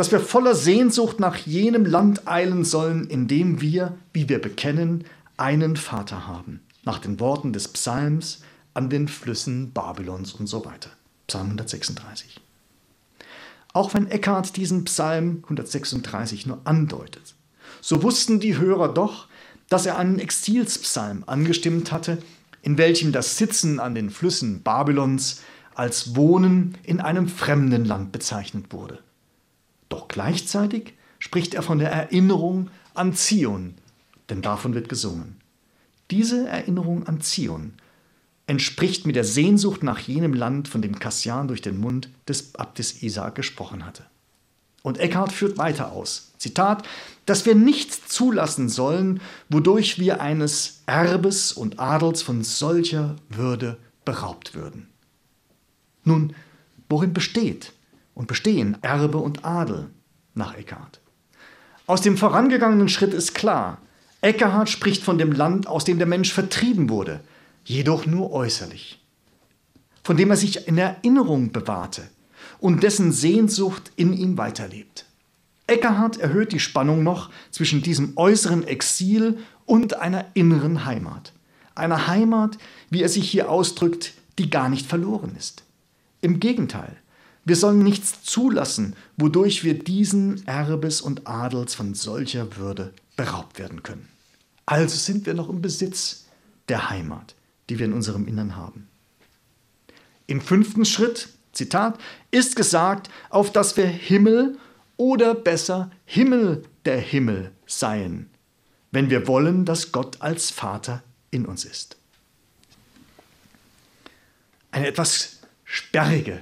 dass 0.00 0.12
wir 0.12 0.20
voller 0.20 0.54
Sehnsucht 0.54 1.20
nach 1.20 1.36
jenem 1.36 1.84
Land 1.84 2.26
eilen 2.26 2.64
sollen, 2.64 3.06
in 3.08 3.28
dem 3.28 3.60
wir, 3.60 3.98
wie 4.14 4.30
wir 4.30 4.40
bekennen, 4.40 5.04
einen 5.36 5.76
Vater 5.76 6.26
haben. 6.26 6.60
Nach 6.84 6.98
den 6.98 7.20
Worten 7.20 7.52
des 7.52 7.68
Psalms 7.68 8.40
an 8.72 8.88
den 8.88 9.08
Flüssen 9.08 9.72
Babylons 9.72 10.32
und 10.32 10.46
so 10.46 10.64
weiter. 10.64 10.88
Psalm 11.26 11.48
136 11.48 12.40
auch 13.74 13.92
wenn 13.92 14.10
Eckhart 14.10 14.56
diesen 14.56 14.84
Psalm 14.84 15.40
136 15.42 16.46
nur 16.46 16.60
andeutet. 16.64 17.34
So 17.82 18.02
wussten 18.02 18.40
die 18.40 18.56
Hörer 18.56 18.94
doch, 18.94 19.28
dass 19.68 19.84
er 19.84 19.98
einen 19.98 20.18
Exilspsalm 20.18 21.24
angestimmt 21.26 21.92
hatte, 21.92 22.16
in 22.62 22.78
welchem 22.78 23.12
das 23.12 23.36
Sitzen 23.36 23.78
an 23.78 23.94
den 23.94 24.08
Flüssen 24.08 24.62
Babylons 24.62 25.42
als 25.74 26.16
Wohnen 26.16 26.78
in 26.84 27.00
einem 27.00 27.28
fremden 27.28 27.84
Land 27.84 28.12
bezeichnet 28.12 28.72
wurde. 28.72 28.98
Doch 29.90 30.08
gleichzeitig 30.08 30.94
spricht 31.18 31.52
er 31.52 31.62
von 31.62 31.78
der 31.78 31.92
Erinnerung 31.92 32.70
an 32.94 33.12
Zion, 33.12 33.74
denn 34.30 34.40
davon 34.40 34.72
wird 34.72 34.88
gesungen. 34.88 35.36
Diese 36.10 36.48
Erinnerung 36.48 37.06
an 37.06 37.20
Zion 37.20 37.74
entspricht 38.46 39.06
mit 39.06 39.14
der 39.14 39.24
Sehnsucht 39.24 39.82
nach 39.82 39.98
jenem 39.98 40.32
Land, 40.32 40.66
von 40.66 40.80
dem 40.80 40.98
Kassian 40.98 41.46
durch 41.46 41.60
den 41.60 41.78
Mund 41.78 42.08
des 42.26 42.54
Abtes 42.54 43.02
Isaak 43.02 43.34
gesprochen 43.34 43.84
hatte. 43.84 44.06
Und 44.82 44.98
Eckhart 44.98 45.30
führt 45.30 45.58
weiter 45.58 45.92
aus, 45.92 46.32
Zitat, 46.38 46.88
dass 47.26 47.44
wir 47.44 47.54
nichts 47.54 48.08
zulassen 48.08 48.68
sollen, 48.68 49.20
wodurch 49.50 49.98
wir 49.98 50.20
eines 50.20 50.82
Erbes 50.86 51.52
und 51.52 51.78
Adels 51.78 52.22
von 52.22 52.42
solcher 52.42 53.16
Würde 53.28 53.76
beraubt 54.04 54.54
würden. 54.54 54.88
Nun, 56.02 56.34
worin 56.88 57.12
besteht 57.12 57.72
und 58.14 58.28
bestehen 58.28 58.76
Erbe 58.82 59.18
und 59.18 59.44
Adel 59.44 59.90
nach 60.34 60.56
Eckhart? 60.56 61.00
Aus 61.86 62.02
dem 62.02 62.16
vorangegangenen 62.16 62.88
Schritt 62.88 63.14
ist 63.14 63.34
klar, 63.34 63.78
Eckhart 64.20 64.68
spricht 64.68 65.02
von 65.02 65.18
dem 65.18 65.32
Land, 65.32 65.66
aus 65.66 65.84
dem 65.84 65.98
der 65.98 66.06
Mensch 66.06 66.32
vertrieben 66.32 66.88
wurde, 66.88 67.20
jedoch 67.64 68.06
nur 68.06 68.32
äußerlich, 68.32 69.00
von 70.04 70.16
dem 70.16 70.30
er 70.30 70.36
sich 70.36 70.68
in 70.68 70.78
Erinnerung 70.78 71.52
bewahrte 71.52 72.02
und 72.58 72.82
dessen 72.82 73.12
Sehnsucht 73.12 73.92
in 73.96 74.12
ihm 74.12 74.36
weiterlebt. 74.38 75.06
Eckhart 75.66 76.18
erhöht 76.18 76.52
die 76.52 76.60
Spannung 76.60 77.02
noch 77.02 77.30
zwischen 77.50 77.82
diesem 77.82 78.12
äußeren 78.16 78.66
Exil 78.66 79.38
und 79.66 79.94
einer 79.94 80.26
inneren 80.34 80.84
Heimat. 80.84 81.32
Einer 81.74 82.08
Heimat, 82.08 82.58
wie 82.90 83.02
er 83.02 83.08
sich 83.08 83.30
hier 83.30 83.48
ausdrückt, 83.50 84.14
die 84.38 84.50
gar 84.50 84.68
nicht 84.68 84.86
verloren 84.86 85.34
ist. 85.38 85.62
Im 86.20 86.40
Gegenteil, 86.40 86.96
wir 87.50 87.56
sollen 87.56 87.82
nichts 87.82 88.22
zulassen, 88.22 88.94
wodurch 89.16 89.64
wir 89.64 89.76
diesen 89.76 90.46
Erbes 90.46 91.00
und 91.00 91.26
Adels 91.26 91.74
von 91.74 91.94
solcher 91.94 92.56
Würde 92.58 92.94
beraubt 93.16 93.58
werden 93.58 93.82
können. 93.82 94.08
Also 94.66 94.96
sind 94.96 95.26
wir 95.26 95.34
noch 95.34 95.48
im 95.48 95.60
Besitz 95.60 96.26
der 96.68 96.90
Heimat, 96.90 97.34
die 97.68 97.80
wir 97.80 97.86
in 97.86 97.92
unserem 97.92 98.28
Innern 98.28 98.54
haben. 98.54 98.86
Im 100.28 100.40
fünften 100.40 100.84
Schritt, 100.84 101.28
Zitat, 101.52 101.98
ist 102.30 102.54
gesagt, 102.54 103.10
auf 103.30 103.50
dass 103.50 103.76
wir 103.76 103.88
Himmel 103.88 104.56
oder 104.96 105.34
besser 105.34 105.90
Himmel 106.04 106.62
der 106.84 107.00
Himmel 107.00 107.50
seien, 107.66 108.30
wenn 108.92 109.10
wir 109.10 109.26
wollen, 109.26 109.64
dass 109.64 109.90
Gott 109.90 110.22
als 110.22 110.52
Vater 110.52 111.02
in 111.32 111.46
uns 111.46 111.64
ist. 111.64 111.96
Ein 114.70 114.84
etwas 114.84 115.40
sperriges 115.64 116.38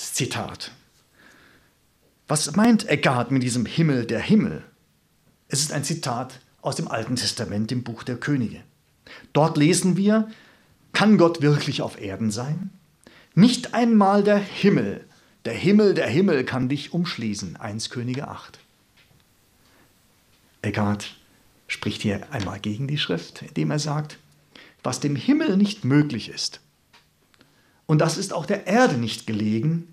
Zitat. 0.00 0.72
Was 2.26 2.56
meint 2.56 2.88
Eckhart 2.88 3.30
mit 3.30 3.42
diesem 3.42 3.66
Himmel 3.66 4.06
der 4.06 4.20
Himmel? 4.20 4.64
Es 5.48 5.60
ist 5.60 5.72
ein 5.72 5.84
Zitat 5.84 6.40
aus 6.62 6.76
dem 6.76 6.88
Alten 6.88 7.16
Testament, 7.16 7.70
dem 7.70 7.82
Buch 7.82 8.02
der 8.02 8.16
Könige. 8.16 8.62
Dort 9.32 9.56
lesen 9.56 9.96
wir, 9.96 10.30
kann 10.92 11.18
Gott 11.18 11.42
wirklich 11.42 11.82
auf 11.82 12.00
Erden 12.00 12.30
sein? 12.30 12.70
Nicht 13.34 13.74
einmal 13.74 14.22
der 14.22 14.38
Himmel, 14.38 15.04
der 15.44 15.54
Himmel, 15.54 15.94
der 15.94 16.08
Himmel 16.08 16.44
kann 16.44 16.68
dich 16.68 16.92
umschließen. 16.92 17.56
1 17.56 17.90
Könige 17.90 18.28
8. 18.28 18.58
Eckhart 20.62 21.16
spricht 21.66 22.02
hier 22.02 22.32
einmal 22.32 22.60
gegen 22.60 22.88
die 22.88 22.98
Schrift, 22.98 23.42
indem 23.42 23.70
er 23.70 23.78
sagt, 23.78 24.18
was 24.82 25.00
dem 25.00 25.16
Himmel 25.16 25.56
nicht 25.56 25.84
möglich 25.84 26.28
ist, 26.28 26.60
und 27.90 27.98
das 27.98 28.16
ist 28.16 28.32
auch 28.32 28.46
der 28.46 28.68
Erde 28.68 28.98
nicht 28.98 29.26
gelegen, 29.26 29.88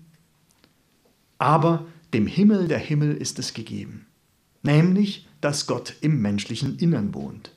aber 1.38 1.84
dem 2.14 2.28
Himmel 2.28 2.68
der 2.68 2.78
Himmel 2.78 3.16
ist 3.16 3.40
es 3.40 3.54
gegeben, 3.54 4.06
nämlich, 4.62 5.26
dass 5.40 5.66
Gott 5.66 5.96
im 6.00 6.22
menschlichen 6.22 6.78
Innern 6.78 7.12
wohnt. 7.12 7.50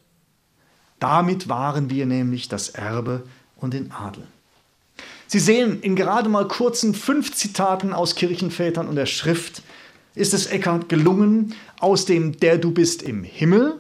Damit 0.98 1.48
waren 1.48 1.92
wir 1.92 2.08
nämlich 2.08 2.48
das 2.48 2.70
Erbe 2.70 3.22
und 3.56 3.76
den 3.76 3.92
Adel. 3.92 4.26
Sie 5.28 5.38
sehen, 5.38 5.80
in 5.82 5.96
gerade 5.96 6.28
mal 6.28 6.48
kurzen 6.48 6.96
fünf 6.96 7.36
Zitaten 7.36 7.94
aus 7.94 8.16
Kirchenvätern 8.16 8.88
und 8.88 8.96
der 8.96 9.06
Schrift 9.06 9.62
ist 10.16 10.34
es 10.34 10.48
Eckhart 10.48 10.90
gelungen, 10.90 11.54
aus 11.80 12.06
dem 12.06 12.40
Der 12.40 12.58
du 12.58 12.72
bist 12.72 13.04
im 13.04 13.24
Himmel 13.24 13.80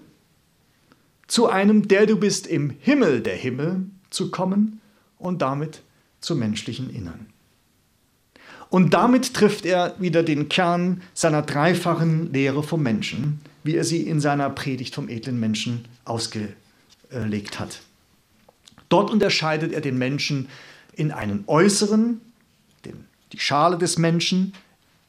zu 1.26 1.50
einem 1.50 1.88
Der 1.88 2.06
du 2.06 2.18
bist 2.18 2.46
im 2.46 2.70
Himmel 2.70 3.22
der 3.22 3.36
Himmel 3.36 3.88
zu 4.12 4.30
kommen 4.30 4.80
und 5.18 5.42
damit 5.42 5.82
zum 6.22 6.40
menschlichen 6.40 6.90
Innern. 6.90 7.28
Und 8.70 8.94
damit 8.94 9.34
trifft 9.34 9.66
er 9.66 9.96
wieder 10.00 10.24
den 10.24 10.48
Kern 10.48 11.02
seiner 11.14 11.42
dreifachen 11.42 12.32
Lehre 12.32 12.64
vom 12.64 12.82
Menschen, 12.82 13.42
wie 13.64 13.76
er 13.76 13.84
sie 13.84 14.02
in 14.08 14.22
seiner 14.22 14.50
Predigt 14.50 14.96
vom 14.96 15.10
edlen 15.10 15.40
Menschen 15.40 15.86
ausgelegt 16.06 17.60
hat. 17.60 17.82
Dort 18.88 19.12
unterscheidet 19.12 19.74
er 19.74 19.82
den 19.82 19.98
Menschen 19.98 20.48
in 20.94 21.12
einen 21.12 21.44
äußeren, 21.48 22.22
den, 22.86 23.06
die 23.34 23.40
Schale 23.40 23.78
des 23.78 23.98
Menschen, 23.98 24.54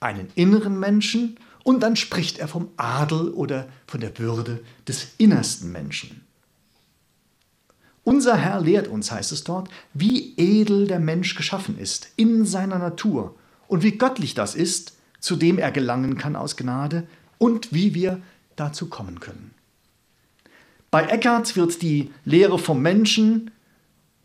einen 0.01 0.29
inneren 0.35 0.81
Menschen 0.81 1.37
und 1.63 1.83
dann 1.85 1.95
spricht 1.95 2.39
er 2.39 2.49
vom 2.49 2.69
Adel 2.77 3.29
oder 3.29 3.69
von 3.87 4.01
der 4.01 4.19
Würde 4.19 4.61
des 4.89 5.09
innersten 5.19 5.71
Menschen. 5.71 6.22
Unser 8.05 8.37
Herr 8.37 8.61
lehrt 8.61 8.89
uns, 8.89 9.13
heißt 9.13 9.33
es 9.33 9.45
dort, 9.45 9.69
wie 9.95 10.35
edel 10.37 10.87
der 10.87 10.99
Mensch 10.99 11.35
geschaffen 11.35 11.79
ist 11.79 12.11
in 12.17 12.45
seiner 12.45 12.79
Natur 12.79 13.37
und 13.69 13.83
wie 13.83 13.97
göttlich 13.97 14.35
das 14.35 14.55
ist, 14.55 14.97
zu 15.21 15.37
dem 15.37 15.59
er 15.59 15.71
gelangen 15.71 16.19
kann 16.19 16.35
aus 16.35 16.57
Gnade 16.57 17.07
und 17.39 17.73
wie 17.73 17.95
wir 17.95 18.21
dazu 18.57 18.89
kommen 18.89 19.21
können. 19.21 19.55
Bei 20.91 21.05
Eckhart 21.05 21.57
wird 21.57 21.81
die 21.81 22.11
Lehre 22.25 22.59
vom 22.59 22.83
Menschen 22.83 23.51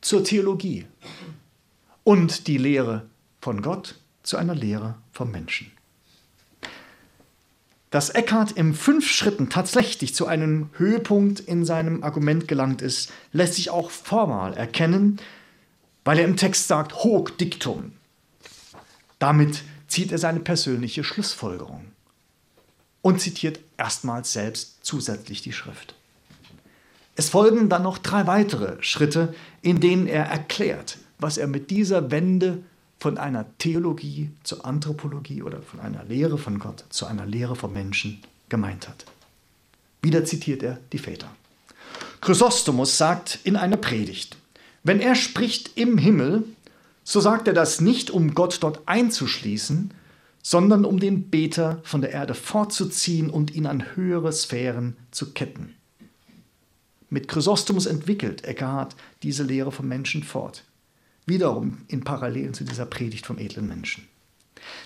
zur 0.01 0.23
Theologie 0.23 0.85
und 2.03 2.47
die 2.47 2.57
Lehre 2.57 3.07
von 3.39 3.61
Gott 3.61 3.99
zu 4.23 4.37
einer 4.37 4.55
Lehre 4.55 4.95
vom 5.11 5.31
Menschen. 5.31 5.71
Dass 7.89 8.09
Eckhart 8.09 8.51
in 8.51 8.73
fünf 8.73 9.09
Schritten 9.09 9.49
tatsächlich 9.49 10.13
zu 10.13 10.27
einem 10.27 10.69
Höhepunkt 10.73 11.39
in 11.39 11.63
seinem 11.63 12.03
Argument 12.03 12.47
gelangt 12.47 12.81
ist, 12.81 13.11
lässt 13.31 13.55
sich 13.55 13.69
auch 13.69 13.91
formal 13.91 14.53
erkennen, 14.53 15.19
weil 16.03 16.19
er 16.19 16.25
im 16.25 16.35
Text 16.35 16.67
sagt, 16.67 17.03
hoc 17.03 17.37
dictum. 17.37 17.93
Damit 19.19 19.63
zieht 19.87 20.11
er 20.11 20.17
seine 20.17 20.41
persönliche 20.41 21.03
Schlussfolgerung 21.03 21.85
und 23.01 23.21
zitiert 23.21 23.59
erstmals 23.77 24.33
selbst 24.33 24.79
zusätzlich 24.81 25.41
die 25.41 25.53
Schrift. 25.53 25.95
Es 27.15 27.29
folgen 27.29 27.69
dann 27.69 27.83
noch 27.83 27.97
drei 27.97 28.27
weitere 28.27 28.81
Schritte, 28.83 29.33
in 29.61 29.79
denen 29.79 30.07
er 30.07 30.25
erklärt, 30.25 30.97
was 31.19 31.37
er 31.37 31.47
mit 31.47 31.71
dieser 31.71 32.11
Wende 32.11 32.63
von 32.99 33.17
einer 33.17 33.45
Theologie 33.57 34.31
zur 34.43 34.65
Anthropologie 34.65 35.43
oder 35.43 35.61
von 35.61 35.79
einer 35.79 36.03
Lehre 36.03 36.37
von 36.37 36.59
Gott 36.59 36.85
zu 36.89 37.05
einer 37.05 37.25
Lehre 37.25 37.55
vom 37.55 37.73
Menschen 37.73 38.19
gemeint 38.49 38.87
hat. 38.87 39.05
Wieder 40.01 40.25
zitiert 40.25 40.63
er 40.63 40.79
die 40.93 40.97
Väter. 40.97 41.29
Chrysostomus 42.21 42.97
sagt 42.97 43.39
in 43.43 43.55
einer 43.55 43.77
Predigt, 43.77 44.37
wenn 44.83 44.99
er 44.99 45.15
spricht 45.15 45.77
im 45.77 45.97
Himmel, 45.97 46.43
so 47.03 47.19
sagt 47.19 47.47
er 47.47 47.53
das 47.53 47.81
nicht, 47.81 48.09
um 48.09 48.33
Gott 48.33 48.57
dort 48.61 48.81
einzuschließen, 48.87 49.91
sondern 50.41 50.85
um 50.85 50.99
den 50.99 51.29
Beter 51.29 51.79
von 51.83 52.01
der 52.01 52.11
Erde 52.11 52.33
fortzuziehen 52.33 53.29
und 53.29 53.53
ihn 53.53 53.65
an 53.65 53.95
höhere 53.95 54.31
Sphären 54.31 54.95
zu 55.11 55.33
ketten. 55.33 55.75
Mit 57.09 57.27
Chrysostomus 57.27 57.85
entwickelt 57.85 58.43
Eckhart 58.43 58.95
diese 59.23 59.43
Lehre 59.43 59.71
vom 59.71 59.87
Menschen 59.87 60.23
fort 60.23 60.63
wiederum 61.27 61.79
in 61.87 62.03
Parallelen 62.03 62.53
zu 62.53 62.63
dieser 62.63 62.85
Predigt 62.85 63.25
vom 63.25 63.37
edlen 63.37 63.67
Menschen. 63.67 64.07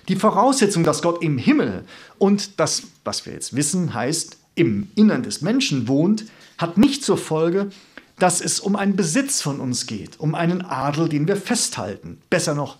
Die 0.08 0.16
Voraussetzung, 0.16 0.84
dass 0.84 1.02
Gott 1.02 1.22
im 1.22 1.38
Himmel 1.38 1.84
und 2.18 2.60
das, 2.60 2.82
was 3.04 3.24
wir 3.24 3.32
jetzt 3.32 3.56
wissen, 3.56 3.94
heißt, 3.94 4.36
im 4.54 4.90
Innern 4.94 5.22
des 5.22 5.40
Menschen 5.40 5.88
wohnt, 5.88 6.26
hat 6.58 6.76
nicht 6.76 7.04
zur 7.04 7.16
Folge, 7.16 7.70
dass 8.18 8.40
es 8.40 8.60
um 8.60 8.76
einen 8.76 8.96
Besitz 8.96 9.40
von 9.40 9.60
uns 9.60 9.86
geht, 9.86 10.20
um 10.20 10.34
einen 10.34 10.62
Adel, 10.62 11.08
den 11.08 11.26
wir 11.26 11.36
festhalten, 11.36 12.20
besser 12.28 12.54
noch 12.54 12.76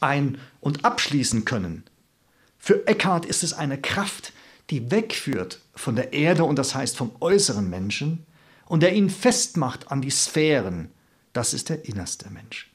ein- 0.00 0.38
und 0.60 0.84
abschließen 0.84 1.44
können. 1.44 1.84
Für 2.58 2.86
Eckhart 2.86 3.26
ist 3.26 3.42
es 3.42 3.52
eine 3.52 3.80
Kraft, 3.80 4.32
die 4.70 4.90
wegführt 4.90 5.60
von 5.74 5.96
der 5.96 6.12
Erde 6.12 6.44
und 6.44 6.58
das 6.58 6.74
heißt 6.74 6.96
vom 6.96 7.12
äußeren 7.20 7.68
Menschen 7.68 8.24
und 8.66 8.82
der 8.82 8.94
ihn 8.94 9.10
festmacht 9.10 9.92
an 9.92 10.00
die 10.00 10.10
Sphären. 10.10 10.90
Das 11.32 11.52
ist 11.52 11.68
der 11.68 11.84
innerste 11.84 12.30
Mensch. 12.30 12.73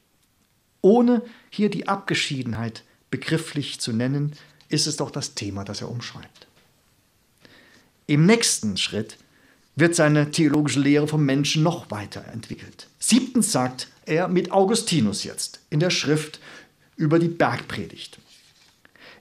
Ohne 0.81 1.21
hier 1.49 1.69
die 1.69 1.87
Abgeschiedenheit 1.87 2.83
begrifflich 3.11 3.79
zu 3.79 3.91
nennen, 3.91 4.33
ist 4.69 4.87
es 4.87 4.97
doch 4.97 5.11
das 5.11 5.33
Thema, 5.35 5.63
das 5.63 5.81
er 5.81 5.89
umschreibt. 5.89 6.47
Im 8.07 8.25
nächsten 8.25 8.77
Schritt 8.77 9.17
wird 9.75 9.95
seine 9.95 10.31
theologische 10.31 10.79
Lehre 10.79 11.07
vom 11.07 11.25
Menschen 11.25 11.63
noch 11.63 11.89
weiterentwickelt. 11.91 12.87
Siebtens 12.99 13.51
sagt 13.51 13.87
er 14.05 14.27
mit 14.27 14.51
Augustinus 14.51 15.23
jetzt 15.23 15.61
in 15.69 15.79
der 15.79 15.89
Schrift 15.89 16.39
über 16.95 17.19
die 17.19 17.27
Bergpredigt. 17.27 18.19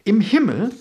Im 0.05 0.21
Himmel, 0.21 0.73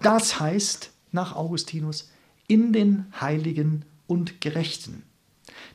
das 0.00 0.40
heißt 0.40 0.90
nach 1.12 1.34
Augustinus, 1.34 2.10
in 2.46 2.72
den 2.72 3.06
Heiligen 3.20 3.84
und 4.06 4.40
Gerechten. 4.40 5.02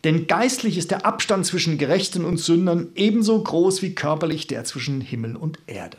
Denn 0.03 0.27
geistlich 0.27 0.77
ist 0.77 0.91
der 0.91 1.05
Abstand 1.05 1.45
zwischen 1.45 1.77
Gerechten 1.77 2.25
und 2.25 2.37
Sündern 2.37 2.89
ebenso 2.95 3.41
groß 3.41 3.81
wie 3.81 3.93
körperlich 3.93 4.47
der 4.47 4.63
zwischen 4.63 5.01
Himmel 5.01 5.35
und 5.35 5.59
Erde. 5.67 5.97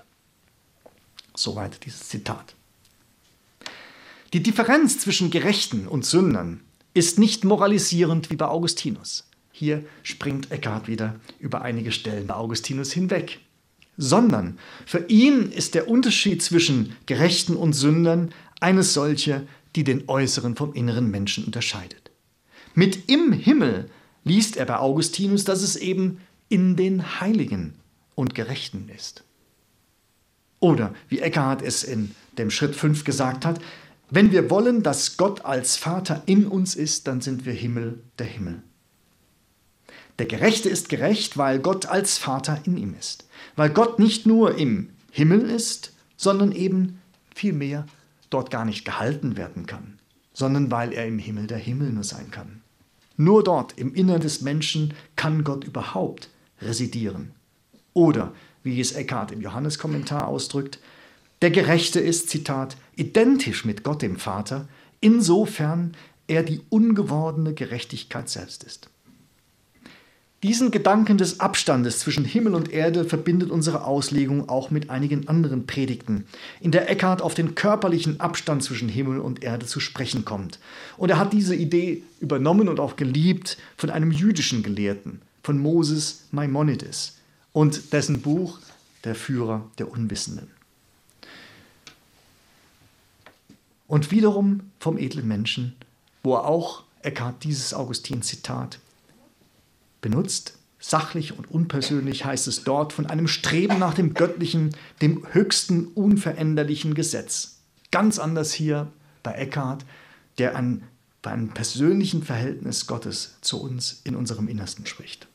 Soweit 1.34 1.84
dieses 1.84 2.08
Zitat. 2.08 2.54
Die 4.32 4.42
Differenz 4.42 4.98
zwischen 4.98 5.30
Gerechten 5.30 5.86
und 5.86 6.04
Sündern 6.04 6.60
ist 6.94 7.18
nicht 7.18 7.44
moralisierend 7.44 8.30
wie 8.30 8.36
bei 8.36 8.46
Augustinus. 8.46 9.24
Hier 9.52 9.84
springt 10.02 10.50
Eckhart 10.50 10.88
wieder 10.88 11.20
über 11.38 11.62
einige 11.62 11.92
Stellen 11.92 12.26
bei 12.26 12.34
Augustinus 12.34 12.92
hinweg. 12.92 13.40
Sondern 13.98 14.58
für 14.86 15.04
ihn 15.08 15.52
ist 15.52 15.74
der 15.74 15.88
Unterschied 15.88 16.42
zwischen 16.42 16.96
Gerechten 17.06 17.56
und 17.56 17.74
Sündern 17.74 18.32
eine 18.60 18.82
solche, 18.82 19.46
die 19.76 19.84
den 19.84 20.08
äußeren 20.08 20.56
vom 20.56 20.72
inneren 20.72 21.10
Menschen 21.10 21.44
unterscheidet. 21.44 22.01
Mit 22.74 23.08
im 23.08 23.32
Himmel 23.32 23.90
liest 24.24 24.56
er 24.56 24.66
bei 24.66 24.78
Augustinus, 24.78 25.44
dass 25.44 25.62
es 25.62 25.76
eben 25.76 26.20
in 26.48 26.76
den 26.76 27.20
Heiligen 27.20 27.74
und 28.14 28.34
Gerechten 28.34 28.88
ist. 28.94 29.24
Oder 30.60 30.94
wie 31.08 31.18
Eckhart 31.18 31.62
es 31.62 31.82
in 31.82 32.14
dem 32.38 32.50
Schritt 32.50 32.76
5 32.76 33.04
gesagt 33.04 33.44
hat, 33.44 33.60
wenn 34.10 34.30
wir 34.30 34.50
wollen, 34.50 34.82
dass 34.82 35.16
Gott 35.16 35.44
als 35.44 35.76
Vater 35.76 36.22
in 36.26 36.46
uns 36.46 36.74
ist, 36.74 37.06
dann 37.06 37.20
sind 37.20 37.46
wir 37.46 37.52
Himmel 37.52 37.98
der 38.18 38.26
Himmel. 38.26 38.62
Der 40.18 40.26
Gerechte 40.26 40.68
ist 40.68 40.88
gerecht, 40.88 41.38
weil 41.38 41.58
Gott 41.58 41.86
als 41.86 42.18
Vater 42.18 42.60
in 42.64 42.76
ihm 42.76 42.94
ist. 42.98 43.26
Weil 43.56 43.70
Gott 43.70 43.98
nicht 43.98 44.26
nur 44.26 44.58
im 44.58 44.90
Himmel 45.10 45.50
ist, 45.50 45.94
sondern 46.16 46.52
eben 46.52 47.00
vielmehr 47.34 47.86
dort 48.30 48.50
gar 48.50 48.64
nicht 48.64 48.84
gehalten 48.84 49.36
werden 49.36 49.66
kann, 49.66 49.98
sondern 50.32 50.70
weil 50.70 50.92
er 50.92 51.06
im 51.06 51.18
Himmel 51.18 51.46
der 51.46 51.58
Himmel 51.58 51.90
nur 51.90 52.04
sein 52.04 52.30
kann. 52.30 52.61
Nur 53.16 53.44
dort, 53.44 53.78
im 53.78 53.94
Innern 53.94 54.20
des 54.20 54.40
Menschen, 54.40 54.94
kann 55.16 55.44
Gott 55.44 55.64
überhaupt 55.64 56.28
residieren. 56.60 57.32
Oder, 57.94 58.32
wie 58.62 58.80
es 58.80 58.92
Eckhart 58.92 59.32
im 59.32 59.40
Johanneskommentar 59.40 60.28
ausdrückt, 60.28 60.78
der 61.42 61.50
Gerechte 61.50 62.00
ist, 62.00 62.30
Zitat, 62.30 62.76
identisch 62.96 63.64
mit 63.64 63.82
Gott 63.82 64.02
dem 64.02 64.16
Vater, 64.16 64.68
insofern 65.00 65.96
er 66.28 66.42
die 66.42 66.60
ungewordene 66.70 67.52
Gerechtigkeit 67.52 68.28
selbst 68.28 68.62
ist. 68.64 68.88
Diesen 70.42 70.72
Gedanken 70.72 71.18
des 71.18 71.38
Abstandes 71.38 72.00
zwischen 72.00 72.24
Himmel 72.24 72.56
und 72.56 72.68
Erde 72.72 73.04
verbindet 73.04 73.52
unsere 73.52 73.84
Auslegung 73.84 74.48
auch 74.48 74.72
mit 74.72 74.90
einigen 74.90 75.28
anderen 75.28 75.68
Predigten, 75.68 76.26
in 76.60 76.72
der 76.72 76.90
Eckhart 76.90 77.22
auf 77.22 77.34
den 77.34 77.54
körperlichen 77.54 78.18
Abstand 78.18 78.64
zwischen 78.64 78.88
Himmel 78.88 79.20
und 79.20 79.44
Erde 79.44 79.66
zu 79.66 79.78
sprechen 79.78 80.24
kommt. 80.24 80.58
Und 80.96 81.10
er 81.10 81.18
hat 81.20 81.32
diese 81.32 81.54
Idee 81.54 82.02
übernommen 82.18 82.68
und 82.68 82.80
auch 82.80 82.96
geliebt 82.96 83.56
von 83.76 83.90
einem 83.90 84.10
jüdischen 84.10 84.64
Gelehrten, 84.64 85.22
von 85.44 85.60
Moses 85.60 86.24
Maimonides 86.32 87.18
und 87.52 87.92
dessen 87.92 88.20
Buch 88.20 88.58
der 89.04 89.14
Führer 89.14 89.70
der 89.78 89.92
Unwissenden. 89.92 90.50
Und 93.86 94.10
wiederum 94.10 94.72
vom 94.80 94.98
edlen 94.98 95.28
Menschen, 95.28 95.76
wo 96.24 96.34
er 96.34 96.46
auch 96.46 96.82
Eckhart 97.02 97.44
dieses 97.44 97.74
Augustin-Zitat 97.74 98.80
benutzt. 100.02 100.58
Sachlich 100.78 101.38
und 101.38 101.50
unpersönlich 101.50 102.24
heißt 102.24 102.48
es 102.48 102.64
dort 102.64 102.92
von 102.92 103.06
einem 103.06 103.28
Streben 103.28 103.78
nach 103.78 103.94
dem 103.94 104.14
Göttlichen, 104.14 104.76
dem 105.00 105.24
höchsten 105.32 105.86
unveränderlichen 105.86 106.94
Gesetz. 106.94 107.60
Ganz 107.92 108.18
anders 108.18 108.52
hier 108.52 108.88
bei 109.22 109.32
Eckhart, 109.32 109.84
der 110.38 110.56
an, 110.56 110.82
bei 111.22 111.30
einem 111.30 111.50
persönlichen 111.50 112.22
Verhältnis 112.22 112.88
Gottes 112.88 113.36
zu 113.42 113.62
uns 113.62 114.00
in 114.02 114.16
unserem 114.16 114.48
Innersten 114.48 114.84
spricht. 114.84 115.28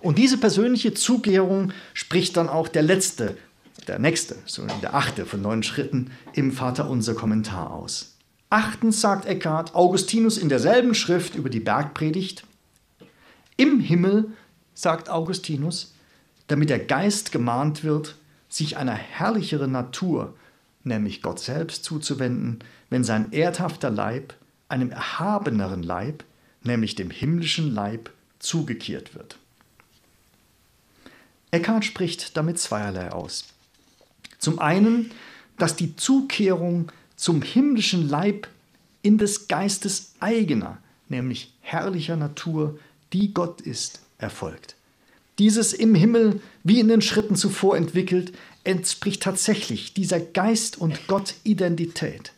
Und 0.00 0.18
diese 0.18 0.36
persönliche 0.36 0.94
Zukehrung 0.94 1.72
spricht 1.94 2.36
dann 2.36 2.48
auch 2.48 2.66
der 2.66 2.82
letzte, 2.82 3.36
der 3.86 4.00
nächste, 4.00 4.36
so 4.46 4.66
der 4.82 4.94
achte 4.94 5.26
von 5.26 5.42
neun 5.42 5.62
Schritten 5.62 6.10
im 6.32 6.50
Vater 6.50 6.90
unser 6.90 7.14
Kommentar 7.14 7.70
aus. 7.70 8.16
Achtens 8.50 9.00
sagt 9.00 9.26
Eckhart 9.26 9.76
Augustinus 9.76 10.38
in 10.38 10.48
derselben 10.48 10.94
Schrift 10.94 11.36
über 11.36 11.48
die 11.48 11.60
Bergpredigt, 11.60 12.44
im 13.56 13.80
Himmel, 13.80 14.32
sagt 14.74 15.08
Augustinus, 15.08 15.94
damit 16.46 16.70
der 16.70 16.78
Geist 16.78 17.32
gemahnt 17.32 17.84
wird, 17.84 18.16
sich 18.48 18.76
einer 18.76 18.94
herrlicheren 18.94 19.72
Natur, 19.72 20.34
nämlich 20.84 21.22
Gott 21.22 21.40
selbst, 21.40 21.84
zuzuwenden, 21.84 22.60
wenn 22.90 23.04
sein 23.04 23.32
erdhafter 23.32 23.90
Leib 23.90 24.34
einem 24.68 24.90
erhabeneren 24.90 25.82
Leib, 25.82 26.24
nämlich 26.62 26.94
dem 26.94 27.10
himmlischen 27.10 27.72
Leib, 27.72 28.10
zugekehrt 28.38 29.14
wird. 29.14 29.38
Eckhart 31.50 31.84
spricht 31.84 32.36
damit 32.36 32.58
zweierlei 32.58 33.12
aus. 33.12 33.44
Zum 34.38 34.58
einen, 34.58 35.10
dass 35.58 35.76
die 35.76 35.94
Zukehrung 35.96 36.90
zum 37.14 37.42
himmlischen 37.42 38.08
Leib 38.08 38.48
in 39.02 39.18
des 39.18 39.48
Geistes 39.48 40.14
eigener, 40.18 40.78
nämlich 41.08 41.54
herrlicher 41.60 42.16
Natur, 42.16 42.78
die 43.12 43.34
Gott 43.34 43.60
ist, 43.60 44.00
erfolgt. 44.18 44.76
Dieses 45.38 45.72
im 45.72 45.94
Himmel, 45.94 46.40
wie 46.62 46.80
in 46.80 46.88
den 46.88 47.02
Schritten 47.02 47.36
zuvor 47.36 47.76
entwickelt, 47.76 48.32
entspricht 48.64 49.22
tatsächlich 49.22 49.94
dieser 49.94 50.20
Geist- 50.20 50.78
und 50.78 51.06
Gott-Identität. 51.06 52.32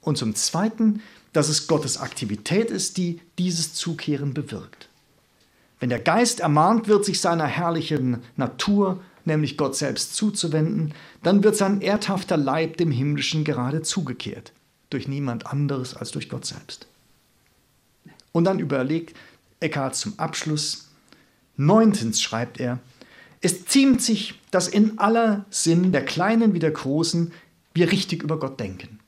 Und 0.00 0.18
zum 0.18 0.34
Zweiten, 0.34 1.02
dass 1.32 1.48
es 1.48 1.66
Gottes 1.66 1.98
Aktivität 1.98 2.70
ist, 2.70 2.96
die 2.96 3.20
dieses 3.38 3.74
Zukehren 3.74 4.34
bewirkt. 4.34 4.88
Wenn 5.80 5.88
der 5.88 5.98
Geist 5.98 6.40
ermahnt 6.40 6.86
wird, 6.86 7.04
sich 7.04 7.20
seiner 7.20 7.46
herrlichen 7.46 8.18
Natur, 8.36 9.02
nämlich 9.24 9.56
Gott 9.56 9.74
selbst, 9.74 10.14
zuzuwenden, 10.14 10.94
dann 11.22 11.42
wird 11.42 11.56
sein 11.56 11.80
erdhafter 11.80 12.36
Leib 12.36 12.76
dem 12.76 12.90
Himmlischen 12.90 13.44
gerade 13.44 13.82
zugekehrt, 13.82 14.52
durch 14.90 15.08
niemand 15.08 15.46
anderes 15.46 15.94
als 15.96 16.10
durch 16.12 16.28
Gott 16.28 16.44
selbst. 16.44 16.86
Und 18.32 18.44
dann 18.44 18.58
überlegt 18.58 19.16
Eckhart 19.62 19.96
zum 19.96 20.18
Abschluss, 20.18 20.88
neuntens 21.56 22.20
schreibt 22.20 22.60
er, 22.60 22.80
es 23.40 23.64
ziemt 23.64 24.00
sich, 24.00 24.40
dass 24.50 24.68
in 24.68 24.98
aller 24.98 25.44
Sinn 25.50 25.92
der 25.92 26.04
Kleinen 26.04 26.54
wie 26.54 26.58
der 26.60 26.70
Großen 26.70 27.32
wir 27.74 27.90
richtig 27.90 28.22
über 28.22 28.38
Gott 28.38 28.60
denken. 28.60 29.00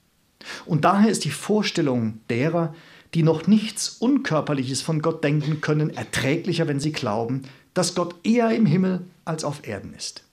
Und 0.66 0.84
daher 0.84 1.10
ist 1.10 1.24
die 1.24 1.30
Vorstellung 1.30 2.20
derer, 2.28 2.74
die 3.14 3.22
noch 3.22 3.46
nichts 3.46 3.90
Unkörperliches 4.00 4.82
von 4.82 5.00
Gott 5.00 5.22
denken 5.22 5.60
können, 5.60 5.90
erträglicher, 5.90 6.66
wenn 6.66 6.80
sie 6.80 6.92
glauben, 6.92 7.42
dass 7.72 7.94
Gott 7.94 8.16
eher 8.24 8.50
im 8.50 8.66
Himmel 8.66 9.04
als 9.24 9.44
auf 9.44 9.66
Erden 9.66 9.94
ist. 9.94 10.24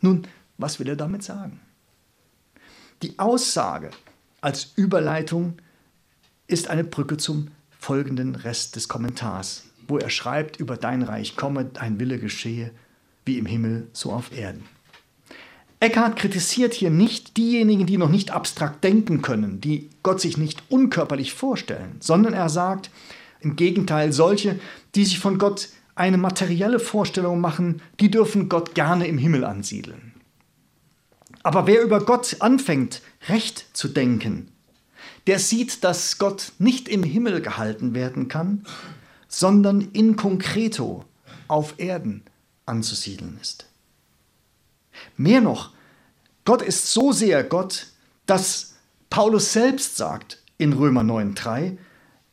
Nun, 0.00 0.26
was 0.56 0.78
will 0.78 0.88
er 0.88 0.96
damit 0.96 1.24
sagen? 1.24 1.60
Die 3.02 3.18
Aussage 3.18 3.90
als 4.40 4.72
Überleitung 4.76 5.58
ist 6.46 6.68
eine 6.68 6.84
Brücke 6.84 7.16
zum 7.16 7.48
folgenden 7.82 8.36
Rest 8.36 8.76
des 8.76 8.88
Kommentars, 8.88 9.64
wo 9.88 9.98
er 9.98 10.08
schreibt, 10.08 10.60
über 10.60 10.76
dein 10.76 11.02
Reich 11.02 11.34
komme, 11.34 11.64
dein 11.64 11.98
Wille 11.98 12.18
geschehe, 12.18 12.70
wie 13.24 13.38
im 13.38 13.46
Himmel, 13.46 13.88
so 13.92 14.12
auf 14.12 14.36
Erden. 14.36 14.64
Eckhart 15.80 16.14
kritisiert 16.14 16.74
hier 16.74 16.90
nicht 16.90 17.36
diejenigen, 17.36 17.86
die 17.86 17.98
noch 17.98 18.08
nicht 18.08 18.30
abstrakt 18.30 18.84
denken 18.84 19.20
können, 19.20 19.60
die 19.60 19.90
Gott 20.04 20.20
sich 20.20 20.38
nicht 20.38 20.62
unkörperlich 20.68 21.32
vorstellen, 21.34 21.96
sondern 21.98 22.34
er 22.34 22.48
sagt 22.48 22.88
im 23.40 23.56
Gegenteil 23.56 24.12
solche, 24.12 24.60
die 24.94 25.04
sich 25.04 25.18
von 25.18 25.38
Gott 25.38 25.68
eine 25.96 26.18
materielle 26.18 26.78
Vorstellung 26.78 27.40
machen, 27.40 27.82
die 27.98 28.12
dürfen 28.12 28.48
Gott 28.48 28.76
gerne 28.76 29.08
im 29.08 29.18
Himmel 29.18 29.44
ansiedeln. 29.44 30.12
Aber 31.42 31.66
wer 31.66 31.82
über 31.82 31.98
Gott 31.98 32.36
anfängt, 32.38 33.02
recht 33.28 33.76
zu 33.76 33.88
denken, 33.88 34.51
der 35.26 35.38
sieht, 35.38 35.84
dass 35.84 36.18
Gott 36.18 36.52
nicht 36.58 36.88
im 36.88 37.02
Himmel 37.02 37.40
gehalten 37.40 37.94
werden 37.94 38.28
kann, 38.28 38.64
sondern 39.28 39.80
in 39.92 40.16
concreto 40.16 41.04
auf 41.48 41.74
Erden 41.78 42.22
anzusiedeln 42.66 43.38
ist. 43.40 43.66
Mehr 45.16 45.40
noch, 45.40 45.70
Gott 46.44 46.62
ist 46.62 46.92
so 46.92 47.12
sehr 47.12 47.44
Gott, 47.44 47.86
dass 48.26 48.74
Paulus 49.10 49.52
selbst 49.52 49.96
sagt 49.96 50.42
in 50.58 50.72
Römer 50.72 51.02
9.3, 51.02 51.76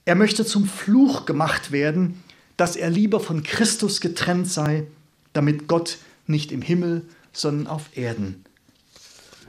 er 0.06 0.16
möchte 0.16 0.46
zum 0.46 0.66
Fluch 0.66 1.26
gemacht 1.26 1.72
werden, 1.72 2.24
dass 2.58 2.76
er 2.76 2.90
lieber 2.90 3.20
von 3.20 3.44
Christus 3.44 4.02
getrennt 4.02 4.50
sei, 4.50 4.88
damit 5.34 5.68
Gott 5.68 5.98
nicht 6.26 6.52
im 6.52 6.62
Himmel, 6.62 7.06
sondern 7.32 7.68
auf 7.68 7.96
Erden 7.96 8.44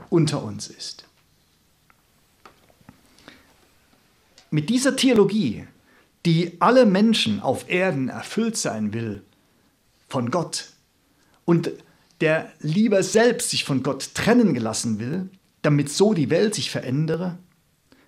unter 0.09 0.43
uns 0.43 0.67
ist. 0.67 1.05
Mit 4.53 4.69
dieser 4.69 4.97
Theologie, 4.97 5.65
die 6.25 6.57
alle 6.59 6.85
Menschen 6.85 7.39
auf 7.39 7.69
Erden 7.69 8.09
erfüllt 8.09 8.57
sein 8.57 8.93
will, 8.93 9.23
von 10.09 10.29
Gott 10.29 10.73
und 11.45 11.71
der 12.19 12.51
lieber 12.59 13.01
selbst 13.01 13.49
sich 13.49 13.63
von 13.63 13.81
Gott 13.81 14.13
trennen 14.13 14.53
gelassen 14.53 14.99
will, 14.99 15.29
damit 15.61 15.89
so 15.89 16.13
die 16.13 16.29
Welt 16.29 16.53
sich 16.53 16.69
verändere. 16.69 17.37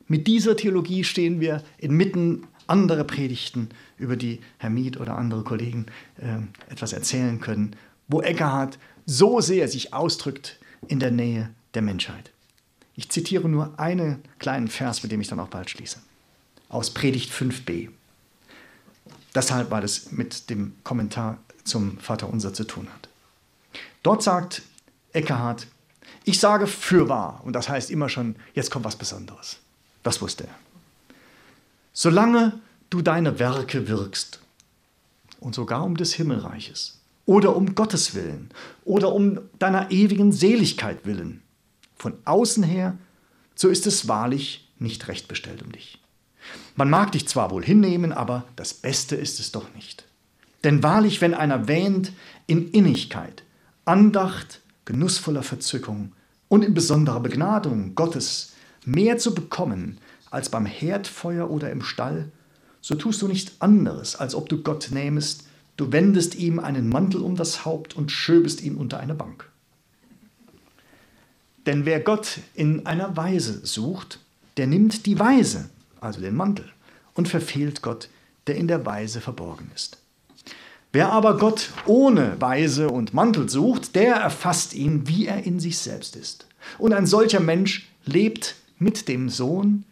Mit 0.07 0.27
dieser 0.27 0.57
Theologie 0.57 1.05
stehen 1.05 1.39
wir 1.39 1.63
inmitten 1.77 2.45
anderer 2.67 3.05
Predigten, 3.05 3.69
über 3.97 4.17
die 4.17 4.41
Herr 4.57 4.69
Miet 4.69 4.99
oder 4.99 5.17
andere 5.17 5.43
Kollegen 5.43 5.85
äh, 6.17 6.39
etwas 6.69 6.91
erzählen 6.91 7.39
können, 7.39 7.77
wo 8.09 8.21
Eckhart 8.21 8.79
so 9.05 9.39
sehr 9.39 9.69
sich 9.69 9.93
ausdrückt 9.93 10.59
in 10.87 10.99
der 10.99 11.11
Nähe 11.11 11.51
der 11.73 11.83
Menschheit. 11.83 12.31
Ich 12.95 13.09
zitiere 13.09 13.47
nur 13.47 13.79
einen 13.79 14.21
kleinen 14.39 14.67
Vers, 14.67 15.03
mit 15.03 15.11
dem 15.13 15.21
ich 15.21 15.29
dann 15.29 15.39
auch 15.39 15.47
bald 15.47 15.69
schließe. 15.69 15.99
Aus 16.73 16.89
Predigt 16.89 17.31
5b. 17.31 17.89
Deshalb, 19.35 19.69
weil 19.69 19.83
es 19.83 20.11
mit 20.11 20.49
dem 20.49 20.73
Kommentar 20.83 21.37
zum 21.63 21.99
Vater 21.99 22.27
Unser 22.29 22.51
zu 22.51 22.63
tun 22.63 22.87
hat. 22.91 23.09
Dort 24.01 24.23
sagt 24.23 24.63
Eckhart, 25.11 25.67
ich 26.23 26.39
sage 26.39 26.65
fürwahr, 26.65 27.41
und 27.43 27.53
das 27.53 27.69
heißt 27.69 27.91
immer 27.91 28.09
schon, 28.09 28.37
jetzt 28.55 28.71
kommt 28.71 28.85
was 28.85 28.95
Besonderes. 28.95 29.59
Das 30.01 30.19
wusste 30.19 30.45
er. 30.45 30.55
Solange 31.93 32.59
du 32.89 33.03
deine 33.03 33.37
Werke 33.37 33.87
wirkst, 33.87 34.39
und 35.39 35.53
sogar 35.53 35.83
um 35.83 35.95
des 35.95 36.13
Himmelreiches, 36.13 36.99
oder 37.27 37.55
um 37.55 37.75
Gottes 37.75 38.15
Willen, 38.15 38.49
oder 38.83 39.13
um 39.13 39.39
deiner 39.59 39.91
ewigen 39.91 40.31
Seligkeit 40.31 41.05
willen, 41.05 41.43
von 41.97 42.17
außen 42.25 42.63
her, 42.63 42.97
so 43.53 43.69
ist 43.69 43.85
es 43.85 44.07
wahrlich 44.07 44.67
nicht 44.79 45.07
recht 45.07 45.27
bestellt 45.27 45.61
um 45.61 45.71
dich. 45.71 45.99
Man 46.75 46.89
mag 46.89 47.11
dich 47.11 47.27
zwar 47.27 47.51
wohl 47.51 47.63
hinnehmen, 47.63 48.11
aber 48.11 48.45
das 48.55 48.73
Beste 48.73 49.15
ist 49.15 49.39
es 49.39 49.51
doch 49.51 49.73
nicht. 49.75 50.05
Denn 50.63 50.81
wahrlich, 50.81 51.21
wenn 51.21 51.33
einer 51.33 51.67
wähnt, 51.67 52.13
in 52.47 52.69
Innigkeit, 52.71 53.43
Andacht, 53.85 54.61
genussvoller 54.85 55.43
Verzückung 55.43 56.13
und 56.47 56.63
in 56.63 56.73
besonderer 56.73 57.19
Begnadung 57.19 57.95
Gottes 57.95 58.53
mehr 58.85 59.17
zu 59.17 59.33
bekommen 59.33 59.97
als 60.29 60.49
beim 60.49 60.65
Herdfeuer 60.65 61.49
oder 61.49 61.71
im 61.71 61.81
Stall, 61.81 62.31
so 62.81 62.95
tust 62.95 63.21
du 63.21 63.27
nicht 63.27 63.61
anderes, 63.61 64.15
als 64.15 64.35
ob 64.35 64.49
du 64.49 64.61
Gott 64.61 64.89
nähmest, 64.91 65.45
du 65.77 65.91
wendest 65.91 66.35
ihm 66.35 66.59
einen 66.59 66.89
Mantel 66.89 67.21
um 67.21 67.35
das 67.35 67.65
Haupt 67.65 67.95
und 67.95 68.11
schöbest 68.11 68.61
ihn 68.61 68.75
unter 68.75 68.99
eine 68.99 69.15
Bank. 69.15 69.49
Denn 71.65 71.85
wer 71.85 71.99
Gott 72.01 72.39
in 72.53 72.85
einer 72.85 73.15
Weise 73.15 73.65
sucht, 73.65 74.19
der 74.57 74.67
nimmt 74.67 75.05
die 75.05 75.17
Weise, 75.17 75.69
also 76.03 76.21
den 76.21 76.35
Mantel, 76.35 76.71
und 77.13 77.27
verfehlt 77.27 77.81
Gott, 77.81 78.09
der 78.47 78.55
in 78.55 78.67
der 78.67 78.85
Weise 78.85 79.21
verborgen 79.21 79.71
ist. 79.73 79.97
Wer 80.91 81.11
aber 81.11 81.37
Gott 81.37 81.71
ohne 81.85 82.39
Weise 82.39 82.89
und 82.89 83.13
Mantel 83.13 83.49
sucht, 83.49 83.95
der 83.95 84.15
erfasst 84.15 84.75
ihn, 84.75 85.07
wie 85.07 85.25
er 85.25 85.43
in 85.43 85.59
sich 85.59 85.79
selbst 85.79 86.15
ist. 86.15 86.45
Und 86.77 86.93
ein 86.93 87.07
solcher 87.07 87.39
Mensch 87.39 87.89
lebt 88.05 88.55
mit 88.77 89.07
dem 89.07 89.29
Sohn 89.29 89.85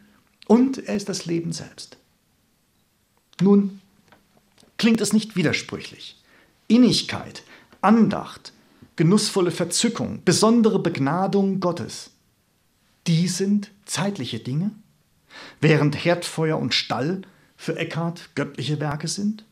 und 0.47 0.77
er 0.77 0.95
ist 0.95 1.09
das 1.09 1.25
Leben 1.25 1.53
selbst. 1.53 1.97
Nun 3.41 3.81
klingt 4.77 5.01
es 5.01 5.13
nicht 5.13 5.35
widersprüchlich. 5.35 6.17
Innigkeit, 6.67 7.43
Andacht, 7.81 8.53
genussvolle 8.95 9.51
Verzückung, 9.51 10.21
besondere 10.23 10.77
Begnadung 10.77 11.59
Gottes, 11.59 12.11
die 13.07 13.27
sind 13.27 13.71
zeitliche 13.85 14.39
Dinge, 14.39 14.71
während 15.59 15.95
Herdfeuer 15.95 16.57
und 16.57 16.73
Stall 16.73 17.21
für 17.57 17.77
Eckhart 17.77 18.29
göttliche 18.35 18.79
Werke 18.79 19.07
sind? 19.07 19.45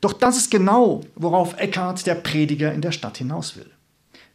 Doch 0.00 0.12
das 0.12 0.36
ist 0.36 0.50
genau, 0.50 1.02
worauf 1.14 1.58
Eckhart 1.58 2.06
der 2.06 2.14
Prediger 2.14 2.72
in 2.72 2.80
der 2.80 2.92
Stadt 2.92 3.18
hinaus 3.18 3.56
will. 3.56 3.70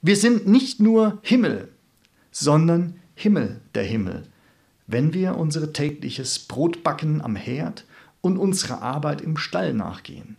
Wir 0.01 0.15
sind 0.15 0.47
nicht 0.47 0.79
nur 0.79 1.19
Himmel, 1.21 1.69
sondern 2.32 2.99
Himmel 3.15 3.61
der 3.75 3.84
Himmel, 3.84 4.23
wenn 4.88 5.13
wir 5.13 5.38
unsere 5.38 5.73
tägliches 5.73 6.39
Brotbacken 6.39 7.21
am 7.21 7.36
Herd 7.36 7.86
und 8.21 8.38
unsere 8.38 8.82
Arbeit 8.82 9.21
im 9.21 9.38
Stall 9.38 9.73
nachgehen. 9.73 10.38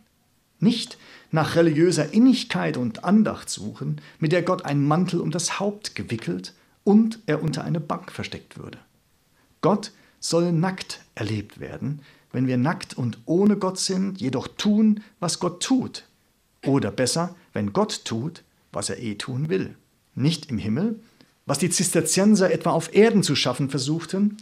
Nicht 0.61 0.99
nach 1.33 1.57
religiöser 1.57 2.13
Innigkeit 2.13 2.77
und 2.77 3.05
Andacht 3.05 3.51
suchen, 3.51 4.01
mit 4.21 4.33
der 4.33 4.43
Gott 4.43 4.65
einen 4.65 4.87
Mantel 4.87 5.21
um 5.21 5.31
das 5.31 5.59
Haupt 5.59 5.95
gewickelt 5.95 6.55
und 6.85 7.19
er 7.27 7.43
unter 7.43 7.65
eine 7.65 7.81
Bank 7.81 8.13
versteckt 8.13 8.59
würde. 8.59 8.79
Gott 9.63 9.93
soll 10.21 10.53
nackt 10.53 11.01
erlebt 11.15 11.59
werden, 11.59 12.03
wenn 12.33 12.47
wir 12.47 12.57
nackt 12.57 12.95
und 12.95 13.19
ohne 13.27 13.57
Gott 13.57 13.79
sind, 13.79 14.21
jedoch 14.21 14.49
tun, 14.49 15.03
was 15.21 15.39
Gott 15.39 15.63
tut. 15.63 16.05
Oder 16.65 16.91
besser, 16.91 17.35
wenn 17.53 17.73
Gott 17.73 18.05
tut, 18.05 18.43
was 18.71 18.91
er 18.91 18.99
eh 18.99 19.17
tun 19.17 19.49
will. 19.49 19.77
Nicht 20.15 20.51
im 20.51 20.59
Himmel, 20.59 21.01
was 21.47 21.59
die 21.59 21.71
Zisterzienser 21.71 22.53
etwa 22.53 22.71
auf 22.71 22.95
Erden 22.95 23.23
zu 23.23 23.35
schaffen 23.35 23.69
versuchten, 23.71 24.37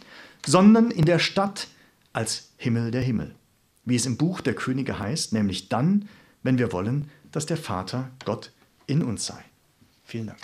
sondern 0.45 0.91
in 0.91 1.05
der 1.05 1.19
Stadt 1.19 1.67
als 2.13 2.51
Himmel 2.57 2.91
der 2.91 3.01
Himmel. 3.01 3.35
Wie 3.85 3.95
es 3.95 4.05
im 4.05 4.17
Buch 4.17 4.41
der 4.41 4.53
Könige 4.53 4.99
heißt, 4.99 5.33
nämlich 5.33 5.69
dann, 5.69 6.07
wenn 6.43 6.57
wir 6.57 6.71
wollen, 6.71 7.09
dass 7.31 7.45
der 7.45 7.57
Vater 7.57 8.11
Gott 8.25 8.51
in 8.85 9.01
uns 9.01 9.25
sei. 9.25 9.43
Vielen 10.03 10.27
Dank. 10.27 10.41